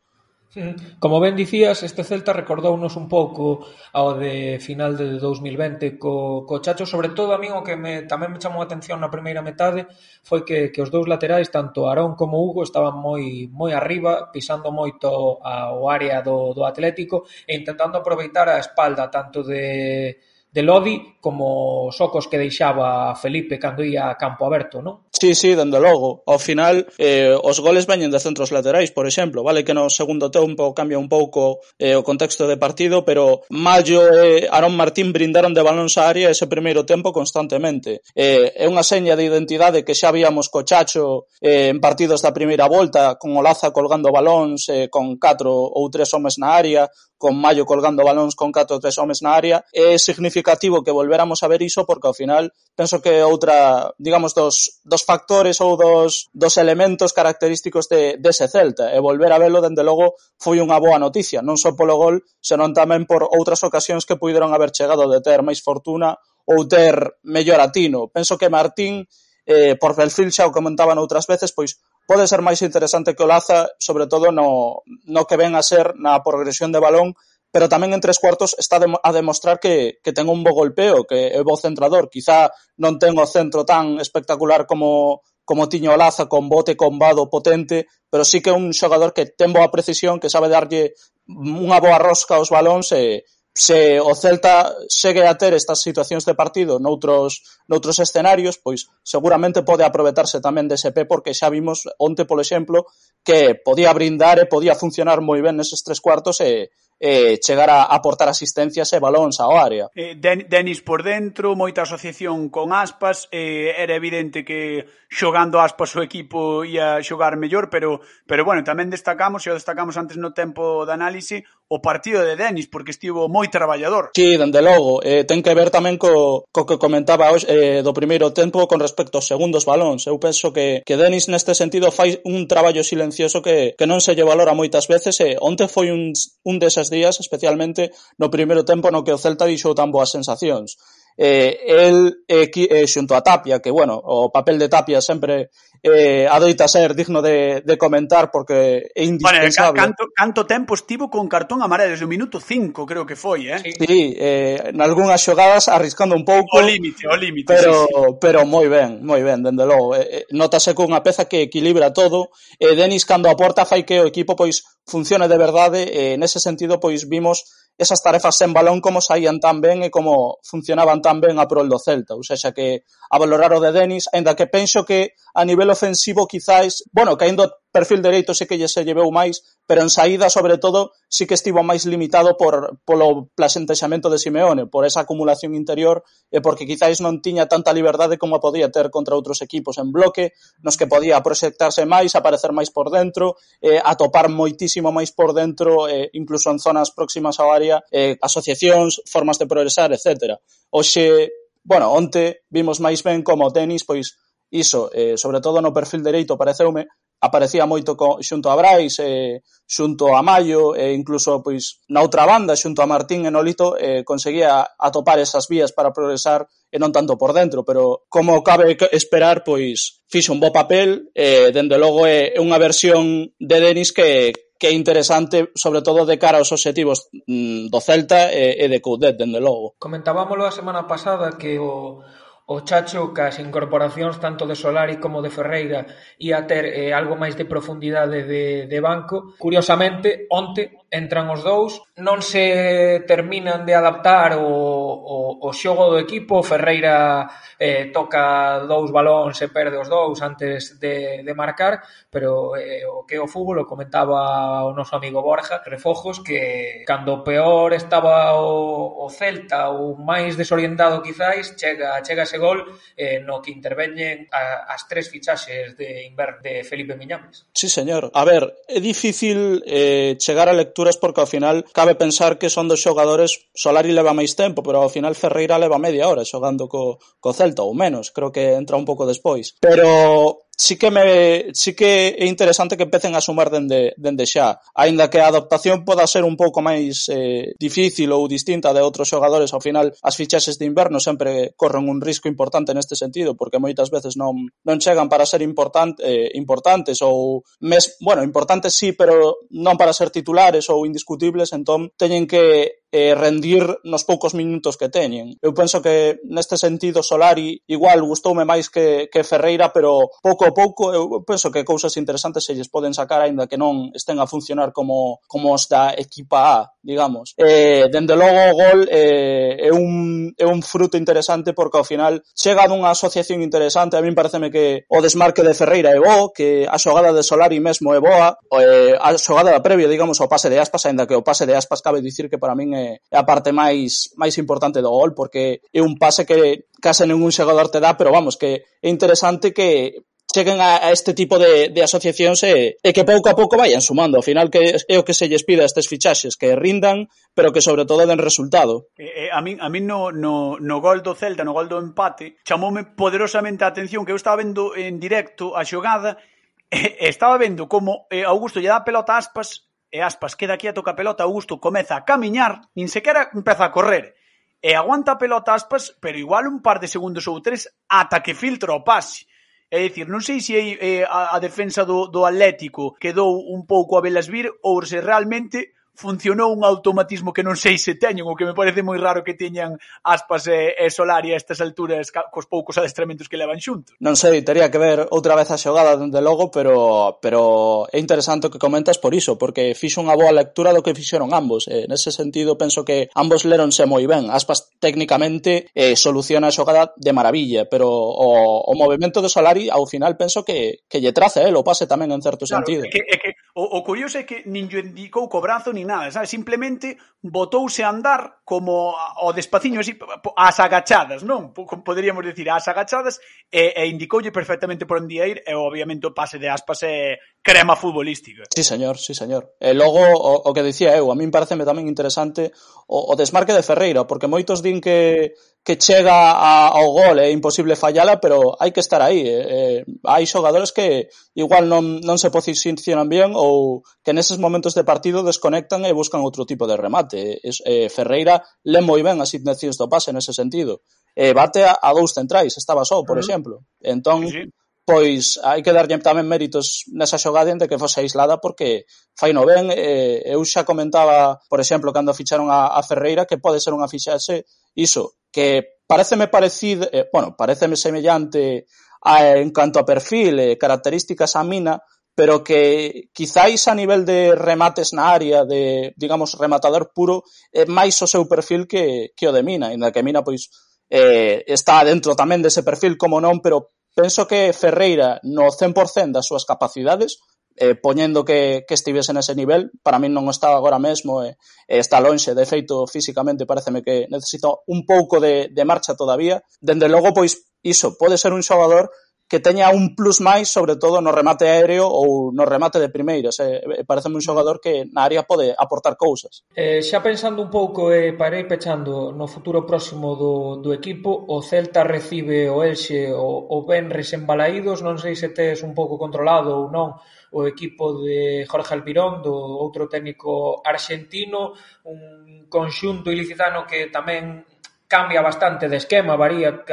[0.99, 6.63] Como ben dicías, este Celta recordounos un pouco ao de final de 2020 co, co
[6.63, 9.43] Chacho, sobre todo a min o que me, tamén me chamou a atención na primeira
[9.43, 9.85] metade
[10.23, 14.71] foi que, que os dous laterais, tanto Arón como Hugo, estaban moi moi arriba, pisando
[14.71, 20.15] moito ao área do, do Atlético e intentando aproveitar a espalda tanto de,
[20.47, 25.03] de Lodi como socos que deixaba Felipe cando ia a campo aberto, non?
[25.11, 26.23] Sí, sí, dende logo.
[26.23, 30.31] Ao final, eh, os goles veñen de centros laterais, por exemplo, vale que no segundo
[30.31, 35.51] tempo cambia un pouco eh, o contexto de partido, pero Mayo e Aron Martín brindaron
[35.51, 38.07] de balóns á área ese primeiro tempo constantemente.
[38.15, 42.31] Eh, é unha seña de identidade que xa víamos co Chacho eh, en partidos da
[42.31, 47.35] primeira volta, con Olaza colgando balóns, eh, con catro ou tres homes na área, con
[47.35, 49.65] Mayo colgando balóns con catro ou tres homes na área.
[49.73, 54.81] É significativo que volver a ver iso porque ao final penso que outra, digamos, dos,
[54.85, 59.81] dos factores ou dos, dos elementos característicos de, dese Celta e volver a velo, dende
[59.81, 64.19] logo, foi unha boa noticia, non só polo gol, senón tamén por outras ocasións que
[64.19, 66.13] puideron haber chegado de ter máis fortuna
[66.45, 66.95] ou ter
[67.25, 68.07] mellor atino.
[68.13, 69.03] Penso que Martín,
[69.47, 73.29] eh, por perfil xa o comentaban outras veces, pois pode ser máis interesante que o
[73.29, 77.17] Laza, sobre todo no, no que ven a ser na progresión de balón
[77.57, 81.33] pero tamén en tres cuartos está a demostrar que, que ten un bo golpeo, que
[81.33, 86.53] é bo centrador, quizá non ten o centro tan espectacular como como tiño Laza con
[86.53, 90.53] bote combado potente, pero sí que é un xogador que ten boa precisión, que sabe
[90.53, 90.93] darlle
[91.33, 93.25] unha boa rosca aos balóns e
[93.57, 99.65] se o Celta segue a ter estas situacións de partido noutros, noutros escenarios, pois seguramente
[99.65, 102.85] pode aproveitarse tamén de SP porque xa vimos onte, por exemplo,
[103.25, 106.69] que podía brindar e podía funcionar moi ben neses tres cuartos e,
[106.99, 109.89] eh, chegar a aportar asistencias e balóns ao área.
[109.93, 115.95] Eh, Den Denis por dentro, moita asociación con Aspas, eh, era evidente que xogando Aspas
[115.95, 120.33] o equipo ia xogar mellor, pero, pero bueno, tamén destacamos, e o destacamos antes no
[120.33, 124.15] tempo de análise, o partido de Denis, porque estivo moi traballador.
[124.15, 127.91] Sí, dende logo, eh, ten que ver tamén co, co que comentaba hoxe, eh, do
[127.91, 130.07] primeiro tempo con respecto aos segundos balóns.
[130.07, 134.15] Eu penso que, que Denis neste sentido fai un traballo silencioso que, que non se
[134.15, 138.63] lle valora moitas veces e eh, onte foi un, un deses días, especialmente no primeiro
[138.63, 140.79] tempo no que o Celta dixou tan boas sensacións
[141.17, 145.49] eh, el eh, eh, xunto a Tapia, que, bueno, o papel de Tapia sempre
[145.81, 149.79] eh, adoita ser digno de, de comentar porque é indispensable.
[149.79, 153.49] Bueno, canto, canto tempo estivo con cartón amarelo, desde o minuto 5 creo que foi,
[153.49, 153.59] eh?
[153.63, 156.57] Sí, sí eh, nalgúnas xogadas arriscando un pouco.
[156.57, 157.53] O límite, o límite.
[157.53, 158.17] Pero, sí, sí.
[158.21, 159.97] pero moi ben, moi ben, dende logo.
[159.97, 162.29] Eh, eh notase cunha peza que equilibra todo.
[162.61, 165.81] E eh, Denis, cando aporta, fai que o equipo pois funcione de verdade.
[165.89, 170.41] Eh, nese sentido, pois vimos esas tarefas sen balón como saían tan ben e como
[170.41, 174.09] funcionaban tan ben a prol do Celta, ou seja, que a valorar o de Denis,
[174.09, 178.71] aínda que penso que a nivel ofensivo quizáis, bueno, caindo perfil dereito sei que lle
[178.71, 183.29] se lleveu máis, pero en saída, sobre todo, sí que estivo máis limitado por polo
[183.35, 188.39] plasentexamento de Simeone, por esa acumulación interior e porque quizáis non tiña tanta liberdade como
[188.39, 192.89] podía ter contra outros equipos en bloque, nos que podía proxectarse máis, aparecer máis por
[192.89, 198.17] dentro, eh, atopar moitísimo máis por dentro, eh, incluso en zonas próximas ao área, eh,
[198.23, 200.39] asociacións, formas de progresar, etc.
[200.71, 201.29] Oxe,
[201.67, 204.15] bueno, onte vimos máis ben como o tenis, pois,
[204.49, 206.87] iso, eh, sobre todo no perfil dereito, pareceume,
[207.19, 212.05] aparecía moito co, xunto a Brais, eh, xunto a Mayo, e eh, incluso pois na
[212.05, 216.77] outra banda, xunto a Martín e Nolito, eh, conseguía atopar esas vías para progresar e
[216.77, 221.79] non tanto por dentro, pero como cabe esperar, pois fixo un bo papel, eh, dende
[221.81, 226.51] logo é unha versión de Denis que, que é interesante, sobre todo de cara aos
[226.51, 229.73] obxectivos mm, do Celta e, e de Coudet, dende logo.
[229.79, 232.03] Comentábamolo a semana pasada que o,
[232.47, 235.83] O Chacho cas incorporacións tanto de Solari como de Ferreira
[236.15, 239.35] ia ter eh, algo máis de profundidade de de banco.
[239.35, 245.99] Curiosamente, onte entran os dous, non se terminan de adaptar o, o, o xogo do
[245.99, 247.27] equipo, Ferreira
[247.59, 253.03] eh, toca dous balóns e perde os dous antes de, de marcar, pero eh, o
[253.03, 258.39] que é o fútbol, o comentaba o noso amigo Borja, Refojos, que cando peor estaba
[258.39, 262.63] o, o Celta ou máis desorientado quizáis, chega, chega ese gol
[262.95, 267.43] eh, no que interveñen a, as tres fichaxes de Inver de Felipe Miñames.
[267.51, 268.07] Sí, señor.
[268.15, 272.53] A ver, é difícil eh, chegar a lectura lecturas porque ao final cabe pensar que
[272.53, 276.69] son dos xogadores Solari leva máis tempo, pero ao final Ferreira leva media hora xogando
[276.69, 279.57] co, co Celta ou menos, creo que entra un pouco despois.
[279.57, 284.57] Pero sí que me sí que é interesante que empecen a sumar dende, dende xa,
[284.73, 289.05] aínda que a adaptación poda ser un pouco máis eh, difícil ou distinta de outros
[289.05, 293.61] xogadores, ao final as fichaxes de inverno sempre corren un risco importante neste sentido, porque
[293.61, 298.97] moitas veces non non chegan para ser important, eh, importantes ou mes, bueno, importantes sí,
[298.97, 304.79] pero non para ser titulares ou indiscutibles, entón teñen que e rendir nos poucos minutos
[304.79, 305.35] que teñen.
[305.43, 310.53] Eu penso que neste sentido Solari igual gustoume máis que, que Ferreira, pero pouco a
[310.55, 314.29] pouco eu penso que cousas interesantes se lles poden sacar aínda que non estén a
[314.29, 317.35] funcionar como, como os da equipa A, digamos.
[317.35, 322.23] E, dende logo o gol é, é, un, é un fruto interesante porque ao final
[322.31, 326.63] chega dunha asociación interesante, a min pareceme que o desmarque de Ferreira é bo, que
[326.63, 330.47] a xogada de Solari mesmo é boa, eh, a xogada da previa, digamos, ao pase
[330.47, 333.17] de Aspas, aínda que o pase de Aspas cabe dicir que para min é, é
[333.17, 337.73] a parte máis máis importante do gol, porque é un pase que case ningún xogador
[337.73, 340.05] te dá, pero vamos, que é interesante que
[340.37, 343.81] cheguen a, a este tipo de, de asociacións e, e que pouco a pouco vayan
[343.81, 344.21] sumando.
[344.21, 347.49] Ao final que é o que se lles pide a estes fichaxes, que rindan, pero
[347.49, 348.91] que sobre todo den resultado.
[349.01, 351.81] Eh, eh, a min, a min no, no, no gol do Celta, no gol do
[351.81, 356.21] empate, chamoume poderosamente a atención que eu estaba vendo en directo a xogada
[356.69, 359.65] e, e estaba vendo como eh, Augusto lle dá pelota a aspas
[359.97, 364.13] e Aspas queda quieto ca pelota, Augusto comeza a camiñar, nin sequera empeza a correr.
[364.61, 368.37] E aguanta a pelota Aspas, pero igual un par de segundos ou tres ata que
[368.37, 369.25] filtra o pase.
[369.73, 373.65] É dicir, non sei se é, é a, a defensa do, do Atlético quedou un
[373.65, 378.29] pouco a velas vir ou se realmente funcionou un automatismo que non sei se teñen,
[378.29, 382.13] o que me parece moi raro que teñan aspas e, e Solari a estas alturas
[382.13, 383.97] ca, cos poucos adestramentos que levan xuntos.
[383.97, 388.45] Non sei, tería que ver outra vez a xogada, dende logo, pero, pero é interesante
[388.45, 391.65] o que comentas por iso, porque fixo unha boa lectura do que fixeron ambos.
[391.65, 394.29] E, nese sentido, penso que ambos leronse moi ben.
[394.29, 399.85] Aspas técnicamente eh, soluciona a xogada de maravilla, pero o, o movimento de Solari ao
[399.85, 402.85] final penso que, que lle traza el eh, o pase tamén en certo claro, sentido.
[402.85, 405.83] É que, é que, o, o curioso é que nin lle indicou co brazo ni
[405.83, 406.29] nada, sabes?
[406.29, 409.97] simplemente botouse a andar como o despaciño así,
[410.37, 411.51] as agachadas, non?
[411.83, 413.19] Poderíamos decir, as agachadas
[413.49, 417.75] e, e indicoulle perfectamente por onde ir e obviamente o pase de aspas é crema
[417.75, 418.43] futbolística.
[418.53, 419.55] Sí, señor, sí, señor.
[419.59, 422.53] E logo, o, o que dicía eu, a min pareceme tamén interesante
[422.87, 425.31] o, o desmarque de Ferreira, porque moitos din que,
[425.67, 429.19] que chega a, ao gol, é imposible fallala, pero hai que estar aí.
[429.23, 434.75] Eh, eh, hai xogadores que igual non, non se posicionan bien ou que neses momentos
[434.75, 437.19] de partido desconectan e buscan outro tipo de remate.
[437.19, 440.83] Eh, es, eh, Ferreira le moi ben as intencións do pase nese sentido.
[441.15, 443.23] Eh, bate a, a dous centrais, estaba só, por uh -huh.
[443.27, 443.55] exemplo.
[443.83, 448.39] Entón, sí, sí pois hai que darlle tamén méritos nesa xogada de que fose aislada
[448.39, 448.87] porque
[449.19, 453.35] fai no ben e eu xa comentaba, por exemplo, cando ficharon a, a Ferreira que
[453.35, 454.47] pode ser unha fichaxe
[454.79, 458.63] iso, que pareceme parecido, eh, bueno, pareceme semellante
[459.03, 461.83] a, en canto a perfil e eh, características a Mina,
[462.15, 467.99] pero que quizáis a nivel de remates na área, de, digamos, rematador puro, é máis
[467.99, 470.47] o seu perfil que, que o de Mina, inda que Mina, pois,
[470.87, 476.29] eh, está dentro tamén dese perfil, como non, pero penso que Ferreira no 100% das
[476.29, 477.17] súas capacidades
[477.57, 481.33] eh, poñendo que, que estivese nese nivel, para min non está agora mesmo, eh,
[481.65, 486.45] está lonxe, de feito, físicamente, pareceme que necesita un pouco de, de marcha todavía.
[486.61, 488.93] Dende logo, pois, iso, pode ser un xogador
[489.27, 493.35] que teña un plus máis, sobre todo no remate aéreo ou no remate de primeiros.
[493.43, 496.47] Eh, parece un xogador que na área pode aportar cousas.
[496.55, 500.71] Eh, xa pensando un pouco e eh, para ir pechando no futuro próximo do, do
[500.71, 505.59] equipo, o Celta recibe o Elxe o, o Benres en Balaídos, non sei se tes
[505.59, 506.95] un pouco controlado ou non,
[507.35, 511.51] o equipo de Jorge Almirón, do outro técnico argentino,
[511.83, 514.47] un conxunto ilicitano que tamén
[514.87, 516.63] cambia bastante de esquema, varía,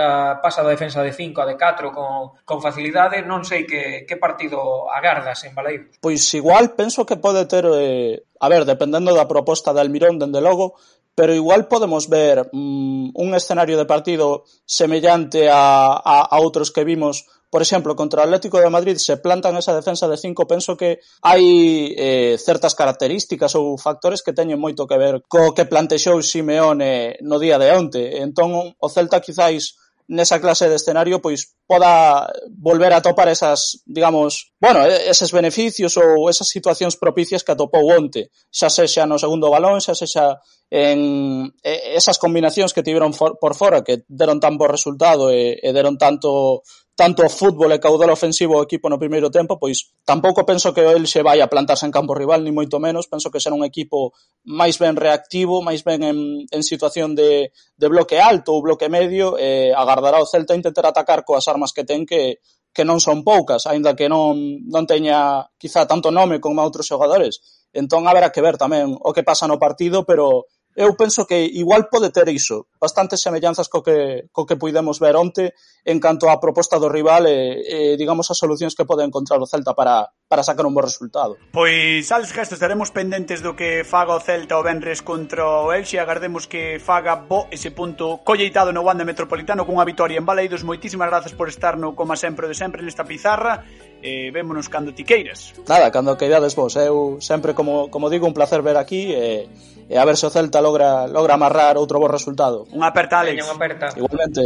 [0.40, 4.16] pasa da defensa de 5 a de 4 con, con facilidade, non sei que, que
[4.16, 5.98] partido agardas en Baleiros.
[5.98, 10.38] Pois igual penso que pode ter, eh, a ver, dependendo da proposta de Almirón, dende
[10.38, 10.78] logo,
[11.18, 16.86] pero igual podemos ver mm, un escenario de partido semellante a, a, a outros que
[16.86, 20.74] vimos por exemplo, contra o Atlético de Madrid se plantan esa defensa de cinco, penso
[20.74, 26.18] que hai eh, certas características ou factores que teñen moito que ver co que plantexou
[26.18, 28.18] Simeone no día de onte.
[28.26, 29.78] Entón, o Celta quizáis
[30.10, 36.26] nesa clase de escenario pois poda volver a topar esas, digamos, bueno, eses beneficios ou
[36.26, 40.42] esas situacións propicias que atopou onte, xa sexa no segundo balón, xa sexa
[40.74, 45.70] en esas combinacións que tiveron for, por fora que deron tan bo resultado e, e
[45.70, 50.46] deron tanto tanto o fútbol e caudal ofensivo o equipo no primeiro tempo, pois tampouco
[50.46, 53.42] penso que el se vai a plantarse en campo rival, ni moito menos, penso que
[53.42, 54.14] será un equipo
[54.46, 59.34] máis ben reactivo, máis ben en, en situación de, de bloque alto ou bloque medio,
[59.34, 62.38] e agardará o Celta intentar atacar coas armas que ten que,
[62.70, 67.42] que non son poucas, aínda que non, non teña quizá tanto nome como outros xogadores.
[67.74, 71.86] Entón haberá que ver tamén o que pasa no partido, pero eu penso que igual
[71.86, 75.54] pode ter iso, bastantes semellanzas co que, co que puidemos ver onte
[75.86, 79.46] en canto á proposta do rival e, e digamos as solucións que pode encontrar o
[79.46, 81.36] Celta para, para sacar un bo resultado.
[81.52, 86.48] Pois, Salsgas, estaremos pendentes do que faga o Celta o Benres contra o Elxe, agardemos
[86.48, 90.64] que faga bo ese punto colleitado no Wanda Metropolitano cunha vitoria en Baleidos.
[90.64, 93.64] Moitísimas grazas por estar no, como sempre de sempre, nesta pizarra.
[94.04, 95.56] Eh, vémonos cando ti queiras.
[95.68, 96.76] Nada, cando queidades vos.
[96.76, 99.48] Eu sempre, como, como digo, un placer ver aquí e,
[99.88, 102.68] e a ver se o Celta logra, logra amarrar outro bo resultado.
[102.72, 103.44] Unha aperta, Alex.
[103.44, 103.86] Unha aperta.
[103.96, 104.42] Igualmente.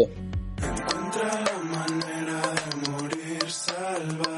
[0.59, 1.33] Encontra
[1.71, 4.38] manera de morir salva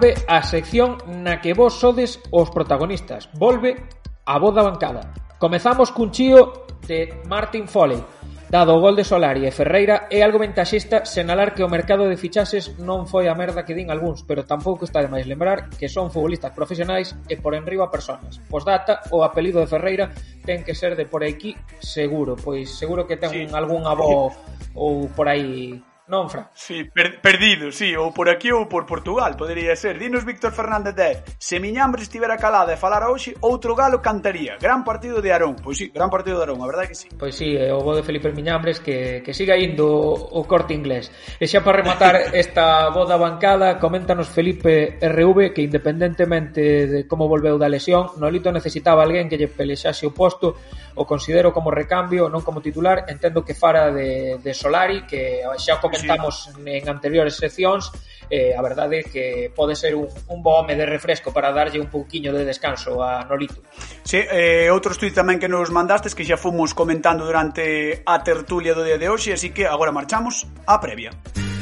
[0.00, 3.28] volve a sección na que vos sodes os protagonistas.
[3.36, 3.76] Volve
[4.24, 5.12] a voz da bancada.
[5.36, 8.00] Comezamos cun chío de Martin Foley.
[8.48, 12.16] Dado o gol de Solari e Ferreira, é algo ventaxista senalar que o mercado de
[12.16, 15.92] fichases non foi a merda que din algúns, pero tampouco está de máis lembrar que
[15.92, 18.40] son futbolistas profesionais e por enriba personas.
[18.48, 20.16] Pois data, o apelido de Ferreira
[20.48, 23.44] ten que ser de por aquí seguro, pois seguro que ten sí.
[23.52, 24.32] algún avó
[24.72, 25.76] ou por aí
[26.10, 26.50] non, Fran?
[26.52, 29.94] Sí, per, perdido, sí, ou por aquí ou por Portugal, podería ser.
[29.94, 34.58] Dinos Víctor Fernández Dez, se Miñambres estivera calada e falara hoxe, outro galo cantaría.
[34.58, 35.54] Gran partido de Arón.
[35.62, 37.06] Pois sí, gran partido de Arón, a verdade que sí.
[37.14, 41.14] Pois sí, o bo de Felipe Miñambres que, que siga indo o corte inglés.
[41.38, 47.54] E xa para rematar esta boda bancada, coméntanos Felipe RV que independentemente de como volveu
[47.54, 50.58] da lesión, Nolito necesitaba alguén que lle pelexase o posto
[50.94, 55.78] o considero como recambio, non como titular, entendo que fara de, de Solari, que xa
[55.78, 56.66] comentamos sí.
[56.66, 57.92] en anteriores seccións,
[58.30, 61.82] eh, a verdade é que pode ser un, un bo home de refresco para darlle
[61.82, 63.62] un pouquiño de descanso a Nolito.
[64.02, 68.74] Sí, eh, outros tuit tamén que nos mandastes que xa fomos comentando durante a tertulia
[68.74, 71.10] do día de hoxe, así que agora marchamos á previa.
[71.14, 71.59] Música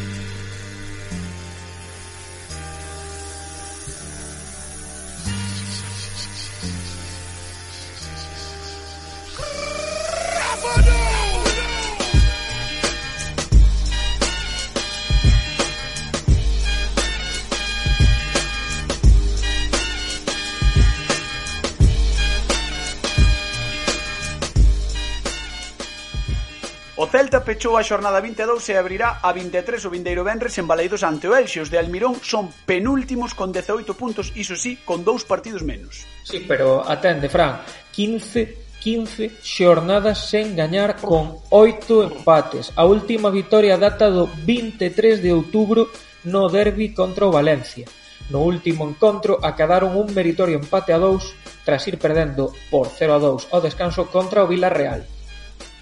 [27.09, 31.24] Celta pechou a xornada 22 e abrirá a 23 o vindeiro venres en Baleidos ante
[31.24, 31.64] o Elxe.
[31.64, 36.04] Os de Almirón son penúltimos con 18 puntos, iso sí, con dous partidos menos.
[36.20, 37.64] Sí, pero atende, Fran,
[37.96, 42.70] 15 15 xornadas sen gañar con 8 empates.
[42.76, 45.88] A última vitoria data do 23 de outubro
[46.28, 47.88] no derbi contra o Valencia.
[48.28, 53.18] No último encontro acadaron un meritorio empate a 2 tras ir perdendo por 0 a
[53.18, 55.17] 2 ao descanso contra o Villarreal.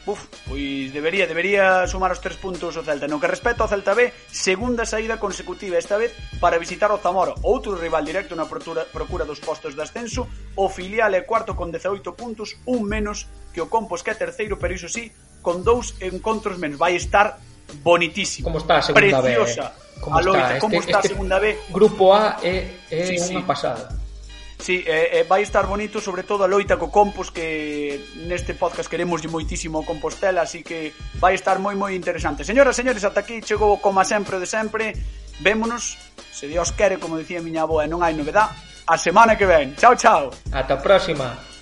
[0.07, 3.11] Uf, pois debería, debería sumar os tres puntos o Celta.
[3.11, 7.35] No que respecta ao Celta B, segunda saída consecutiva esta vez para visitar o Zamora,
[7.43, 10.31] outro rival directo na procura, procura dos postos de ascenso.
[10.55, 14.63] O filial é cuarto con 18 puntos, un menos que o Compos que é terceiro,
[14.63, 15.11] pero iso sí,
[15.43, 16.79] con dous encontros menos.
[16.79, 17.43] Vai estar
[17.83, 18.47] bonitísimo.
[18.47, 19.27] Como está a segunda Preciosa.
[19.27, 19.35] B?
[19.35, 19.43] Eh?
[19.43, 19.65] Preciosa.
[19.99, 20.55] Como, loita, está?
[20.55, 21.45] Este, como está a segunda B?
[21.75, 23.49] Grupo A é, é sí, unha sí.
[23.49, 24.06] pasada.
[24.59, 28.89] Sí, eh, eh, vai estar bonito sobre todo a loita co Compos que neste podcast
[28.89, 32.43] queremos de moitísimo Compostela, así que vai estar moi moi interesante.
[32.43, 34.97] Señoras, señores, ata aquí chegou como sempre de sempre.
[35.45, 36.01] Vémonos,
[36.33, 38.49] se Dios quere, como dicía miña aboa, non hai novedad,
[38.89, 39.77] a semana que ven.
[39.77, 40.33] Chao, chao.
[40.53, 41.56] Ata a próxima.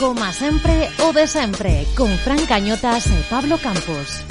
[0.00, 4.24] Coma sempre o de sempre, con Fran Cañotas e Pablo Campos.